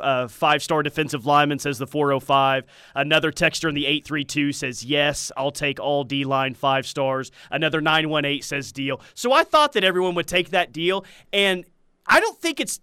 [0.01, 1.59] uh, five star defensive linemen.
[1.59, 2.65] Says the 405.
[2.95, 7.31] Another texture in the 832 says yes, I'll take all D line five stars.
[7.51, 8.99] Another 918 says deal.
[9.13, 11.67] So I thought that everyone would take that deal, and
[12.07, 12.81] I don't think it's.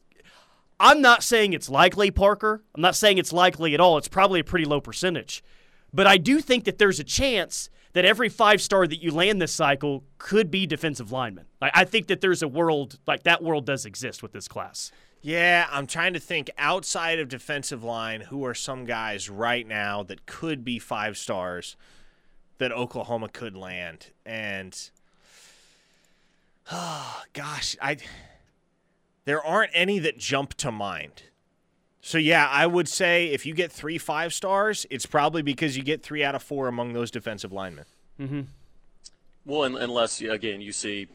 [0.80, 2.64] I'm not saying it's likely, Parker.
[2.76, 3.98] I'm not saying it's likely at all.
[3.98, 5.44] It's probably a pretty low percentage.
[5.92, 9.42] But I do think that there's a chance that every five star that you land
[9.42, 11.46] this cycle could be defensive linemen.
[11.62, 14.92] Like, I think that there's a world, like that world does exist with this class.
[15.22, 20.04] Yeah, I'm trying to think outside of defensive line, who are some guys right now
[20.04, 21.78] that could be five stars
[22.58, 24.08] that Oklahoma could land?
[24.26, 24.78] And
[26.72, 27.98] oh gosh, I
[29.26, 31.24] there aren't any that jump to mind.
[32.06, 35.84] So yeah, I would say if you get three five stars, it's probably because you
[35.84, 37.86] get three out of four among those defensive linemen.
[38.20, 38.42] Mm-hmm.
[39.46, 41.08] Well, un- unless again you see,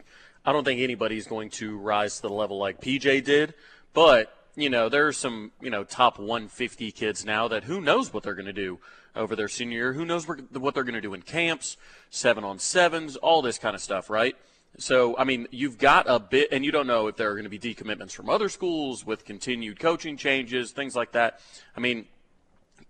[0.46, 3.52] I don't think anybody's going to rise to the level like PJ did,
[3.92, 8.10] but you know there are some you know top 150 kids now that who knows
[8.10, 8.78] what they're going to do
[9.14, 9.92] over their senior year.
[9.92, 11.76] Who knows what they're going to do in camps,
[12.08, 14.36] seven on sevens, all this kind of stuff, right?
[14.76, 17.44] So, I mean, you've got a bit, and you don't know if there are going
[17.44, 21.40] to be decommitments from other schools with continued coaching changes, things like that.
[21.76, 22.06] I mean,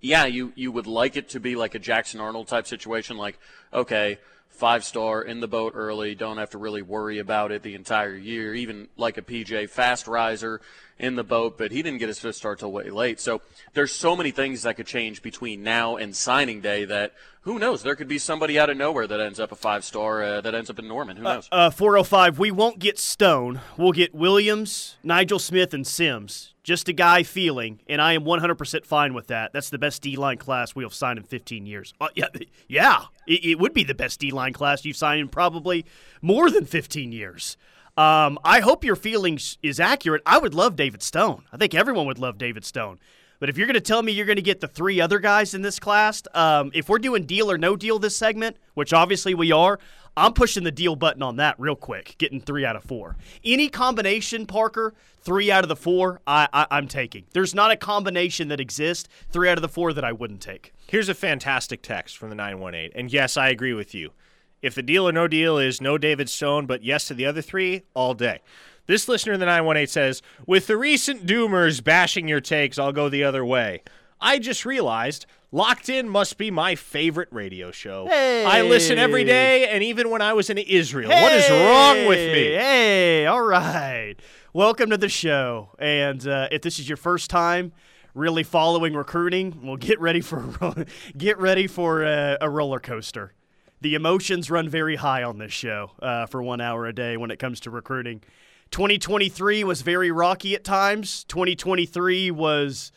[0.00, 3.38] yeah, you, you would like it to be like a Jackson Arnold type situation, like,
[3.72, 4.18] okay,
[4.50, 8.14] five star in the boat early, don't have to really worry about it the entire
[8.14, 10.60] year, even like a PJ fast riser
[10.98, 13.20] in the boat, but he didn't get his fifth start till way late.
[13.20, 13.40] So
[13.74, 17.12] there's so many things that could change between now and signing day that
[17.48, 17.82] who knows?
[17.82, 20.54] There could be somebody out of nowhere that ends up a five star uh, that
[20.54, 21.16] ends up in Norman.
[21.16, 21.48] Who uh, knows?
[21.50, 22.38] Uh, uh, 405.
[22.38, 23.60] We won't get Stone.
[23.78, 26.54] We'll get Williams, Nigel Smith, and Sims.
[26.62, 29.54] Just a guy feeling, and I am 100% fine with that.
[29.54, 31.94] That's the best D line class we have signed in 15 years.
[31.98, 32.26] Uh, yeah,
[32.68, 35.86] yeah, it, it would be the best D line class you've signed in probably
[36.20, 37.56] more than 15 years.
[37.98, 40.22] Um, I hope your feelings is accurate.
[40.24, 41.42] I would love David Stone.
[41.52, 43.00] I think everyone would love David Stone.
[43.40, 45.52] But if you're going to tell me you're going to get the three other guys
[45.52, 49.34] in this class, um, if we're doing deal or no deal this segment, which obviously
[49.34, 49.80] we are,
[50.16, 53.16] I'm pushing the deal button on that real quick, getting three out of four.
[53.44, 57.24] Any combination, Parker, three out of the four, I, I, am taking.
[57.32, 60.72] There's not a combination that exists, three out of the four that I wouldn't take.
[60.86, 62.92] Here's a fantastic text from the 918.
[62.94, 64.12] And yes, I agree with you.
[64.60, 67.42] If the deal or no deal is no David Stone, but yes to the other
[67.42, 68.40] three, all day.
[68.86, 73.08] This listener in the 918 says, With the recent doomers bashing your takes, I'll go
[73.08, 73.82] the other way.
[74.20, 78.06] I just realized Locked In must be my favorite radio show.
[78.06, 78.44] Hey.
[78.44, 81.10] I listen every day, and even when I was in Israel.
[81.10, 81.22] Hey.
[81.22, 82.52] What is wrong with me?
[82.52, 84.14] Hey, all right.
[84.52, 85.70] Welcome to the show.
[85.78, 87.72] And uh, if this is your first time,
[88.14, 90.84] really following recruiting, well, get ready for
[91.16, 93.32] get ready for a, a roller coaster
[93.80, 97.30] the emotions run very high on this show uh, for one hour a day when
[97.30, 98.22] it comes to recruiting.
[98.70, 101.24] 2023 was very rocky at times.
[101.24, 102.92] 2023 was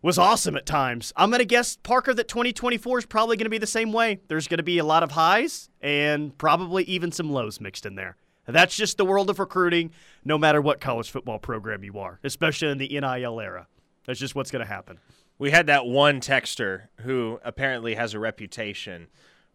[0.00, 1.12] was awesome at times.
[1.16, 4.20] I'm going to guess Parker that 2024 is probably going to be the same way.
[4.28, 7.96] There's going to be a lot of highs and probably even some lows mixed in
[7.96, 8.16] there.
[8.46, 9.90] That's just the world of recruiting,
[10.24, 13.66] no matter what college football program you are, especially in the NIL era.
[14.06, 15.00] That's just what's going to happen.
[15.38, 19.08] We had that one texter who apparently has a reputation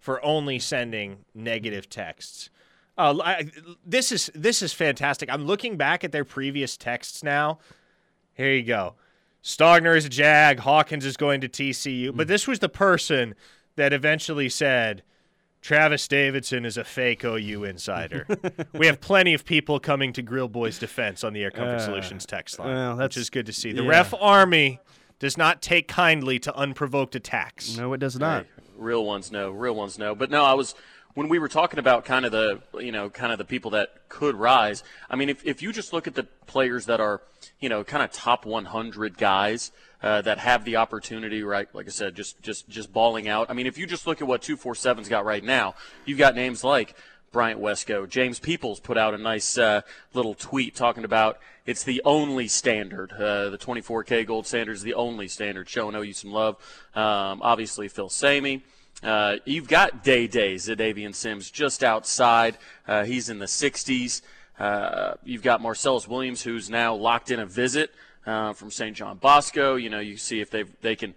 [0.04, 2.49] for only sending negative texts.
[2.97, 3.49] Uh, I,
[3.86, 5.32] this is this is fantastic.
[5.32, 7.60] I'm looking back at their previous texts now.
[8.34, 8.95] Here you go.
[9.41, 10.60] Stogner is a jag.
[10.60, 12.10] Hawkins is going to TCU.
[12.10, 12.18] Mm.
[12.18, 13.34] But this was the person
[13.78, 15.04] that eventually said,
[15.62, 18.28] Travis Davidson is a fake OU insider.
[18.74, 21.80] we have plenty of people coming to Grill Boys' defense on the Air Comfort uh,
[21.80, 23.72] Solutions text line, well, which is good to see.
[23.72, 23.89] The yeah.
[23.89, 24.82] ref army
[25.20, 27.78] does not take kindly to unprovoked attacks.
[27.78, 28.45] No, it does not.
[28.76, 29.51] Real ones know.
[29.51, 30.15] Real ones know.
[30.15, 30.76] But no, I was
[31.13, 34.09] when we were talking about kind of the you know kind of the people that
[34.09, 34.84] could rise.
[35.09, 37.21] I mean, if if you just look at the players that are
[37.59, 39.71] you know kind of top 100 guys
[40.01, 41.67] uh, that have the opportunity, right?
[41.74, 43.49] Like I said, just just just balling out.
[43.49, 46.63] I mean, if you just look at what 247's got right now, you've got names
[46.63, 46.95] like
[47.32, 48.07] Bryant Wesco.
[48.07, 49.82] James Peoples put out a nice uh,
[50.13, 53.11] little tweet talking about it's the only standard.
[53.11, 55.70] Uh, the 24K gold standard is the only standard.
[55.70, 56.55] Showing OU some love.
[56.95, 58.64] Um, obviously, Phil Samey.
[59.01, 62.57] Uh, you've got Day Day Xadavian Sims just outside.
[62.88, 64.22] Uh, he's in the 60s.
[64.59, 67.91] Uh, you've got Marcellus Williams, who's now locked in a visit
[68.26, 68.95] uh, from St.
[68.95, 69.76] John Bosco.
[69.76, 71.16] You know, you see if they they can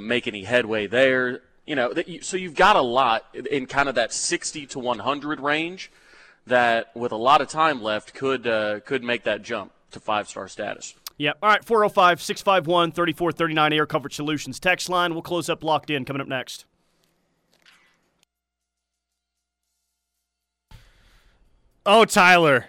[0.00, 4.12] make any headway there you know, so you've got a lot in kind of that
[4.12, 5.92] 60 to 100 range
[6.46, 10.28] that, with a lot of time left, could uh, could make that jump to five
[10.28, 10.94] star status.
[11.18, 11.32] Yeah.
[11.42, 11.64] All right.
[11.64, 15.12] 405 651 3439 Air Comfort Solutions text line.
[15.12, 16.64] We'll close up locked in coming up next.
[21.84, 22.66] Oh, Tyler.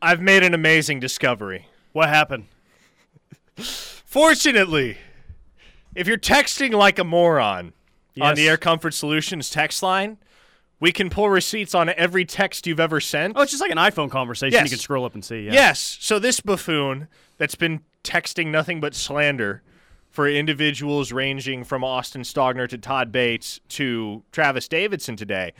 [0.00, 1.68] I've made an amazing discovery.
[1.92, 2.46] What happened?
[3.56, 4.98] Fortunately,
[5.94, 7.72] if you're texting like a moron
[8.14, 8.28] yes.
[8.28, 10.18] on the Air Comfort Solutions text line,
[10.82, 13.36] we can pull receipts on every text you've ever sent.
[13.36, 14.54] Oh, it's just like an iPhone conversation.
[14.54, 14.64] Yes.
[14.64, 15.42] You can scroll up and see.
[15.42, 15.52] Yeah.
[15.52, 15.96] Yes.
[16.00, 17.06] So this buffoon
[17.38, 19.62] that's been texting nothing but slander
[20.10, 25.52] for individuals ranging from Austin Stogner to Todd Bates to Travis Davidson today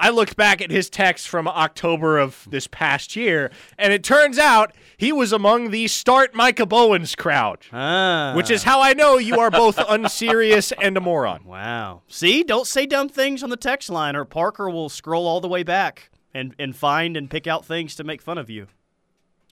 [0.00, 4.38] I looked back at his text from October of this past year, and it turns
[4.38, 8.32] out he was among the start Micah Bowens crowd, ah.
[8.34, 11.44] which is how I know you are both unserious and a moron.
[11.44, 12.00] Wow.
[12.08, 15.48] See, don't say dumb things on the text line, or Parker will scroll all the
[15.48, 18.68] way back and, and find and pick out things to make fun of you.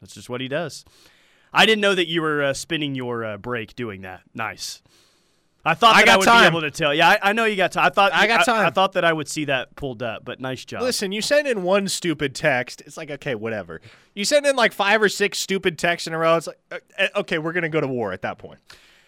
[0.01, 0.83] That's just what he does.
[1.53, 4.23] I didn't know that you were uh, spinning your uh, break doing that.
[4.33, 4.81] Nice.
[5.69, 6.43] I thought I, got I would time.
[6.45, 6.95] be able to tell.
[6.95, 7.85] Yeah, I, I, know you got time.
[7.85, 8.65] I thought I got time.
[8.65, 10.81] I, I, thought that I would see that pulled up, but nice job.
[10.81, 12.81] Listen, you send in one stupid text.
[12.87, 13.83] It's like okay, whatever.
[14.15, 16.37] You send in like five or six stupid texts in a row.
[16.37, 18.61] It's like uh, uh, okay, we're gonna go to war at that point.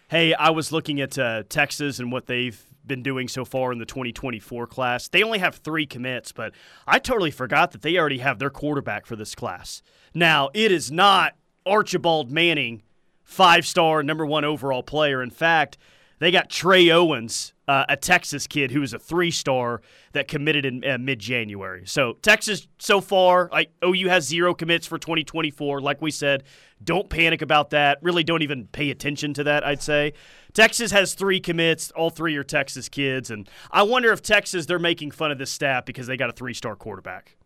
[0.09, 3.79] Hey, I was looking at uh, Texas and what they've been doing so far in
[3.79, 5.09] the 2024 class.
[5.09, 6.53] They only have three commits, but
[6.87, 9.83] I totally forgot that they already have their quarterback for this class.
[10.13, 12.83] Now, it is not Archibald Manning,
[13.23, 15.23] five star, number one overall player.
[15.23, 15.79] In fact,
[16.21, 19.81] they got Trey Owens, uh, a Texas kid who is a three star
[20.13, 21.83] that committed in uh, mid January.
[21.87, 25.81] So, Texas so far, like OU has zero commits for 2024.
[25.81, 26.45] Like we said,
[26.85, 27.99] don't panic about that.
[28.03, 30.13] Really don't even pay attention to that, I'd say.
[30.53, 31.91] Texas has three commits.
[31.93, 33.31] All three are Texas kids.
[33.31, 36.35] And I wonder if Texas, they're making fun of this staff because they got a
[36.35, 37.37] three star quarterback.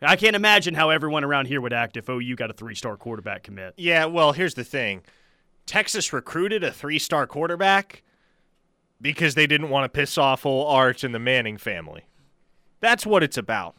[0.00, 2.96] I can't imagine how everyone around here would act if OU got a three star
[2.96, 3.74] quarterback commit.
[3.76, 5.02] Yeah, well, here's the thing
[5.68, 8.02] Texas recruited a three star quarterback
[9.00, 12.06] because they didn't want to piss off old Arch and the Manning family.
[12.80, 13.76] That's what it's about.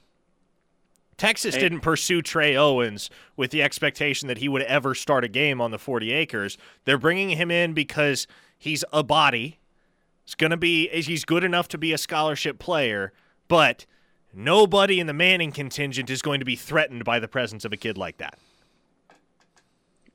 [1.17, 1.61] Texas Hey.
[1.61, 5.71] didn't pursue Trey Owens with the expectation that he would ever start a game on
[5.71, 6.57] the 40 acres.
[6.85, 8.27] They're bringing him in because
[8.57, 9.59] he's a body.
[10.23, 13.11] It's going to be he's good enough to be a scholarship player,
[13.47, 13.87] but
[14.31, 17.77] nobody in the Manning contingent is going to be threatened by the presence of a
[17.77, 18.37] kid like that.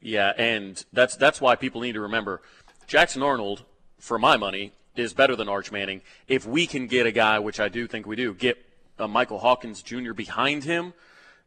[0.04, 2.42] Yeah, and that's that's why people need to remember
[2.86, 3.64] Jackson Arnold,
[3.98, 6.02] for my money, is better than Arch Manning.
[6.28, 8.58] If we can get a guy, which I do think we do, get
[8.98, 10.12] Michael Hawkins Jr.
[10.12, 10.92] behind him,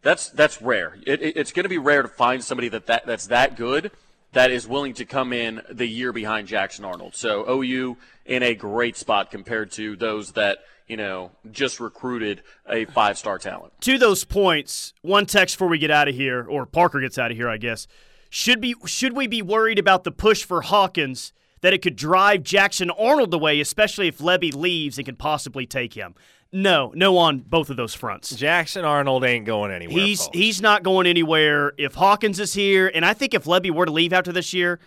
[0.02, 0.98] that's that's rare.
[1.06, 3.92] It, it, it's going to be rare to find somebody that, that that's that good
[4.34, 7.16] that is willing to come in the year behind Jackson Arnold.
[7.16, 12.86] So OU in a great spot compared to those that you know just recruited a
[12.86, 13.74] five star talent.
[13.82, 17.30] to those points, one text before we get out of here, or Parker gets out
[17.30, 17.88] of here, I guess.
[18.30, 22.44] Should be should we be worried about the push for Hawkins that it could drive
[22.44, 26.16] Jackson Arnold away, especially if Lebby leaves and can possibly take him?
[26.52, 28.36] No, no on both of those fronts.
[28.36, 30.04] Jackson Arnold ain't going anywhere.
[30.04, 30.38] He's folks.
[30.38, 31.74] he's not going anywhere.
[31.78, 34.80] If Hawkins is here, and I think if Lebby were to leave after this year,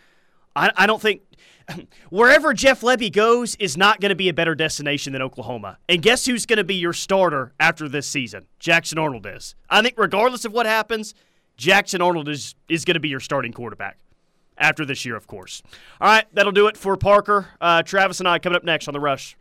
[0.57, 1.23] I, I don't think
[2.11, 5.79] wherever Jeff Lebby goes is not going to be a better destination than Oklahoma.
[5.89, 8.47] And guess who's going to be your starter after this season?
[8.59, 9.55] Jackson Arnold is.
[9.69, 11.15] I think regardless of what happens,
[11.61, 13.99] Jackson Arnold is is going to be your starting quarterback
[14.57, 15.63] after this year, of course.
[16.01, 18.95] All right, that'll do it for Parker, uh, Travis, and I coming up next on
[18.95, 19.37] the Rush.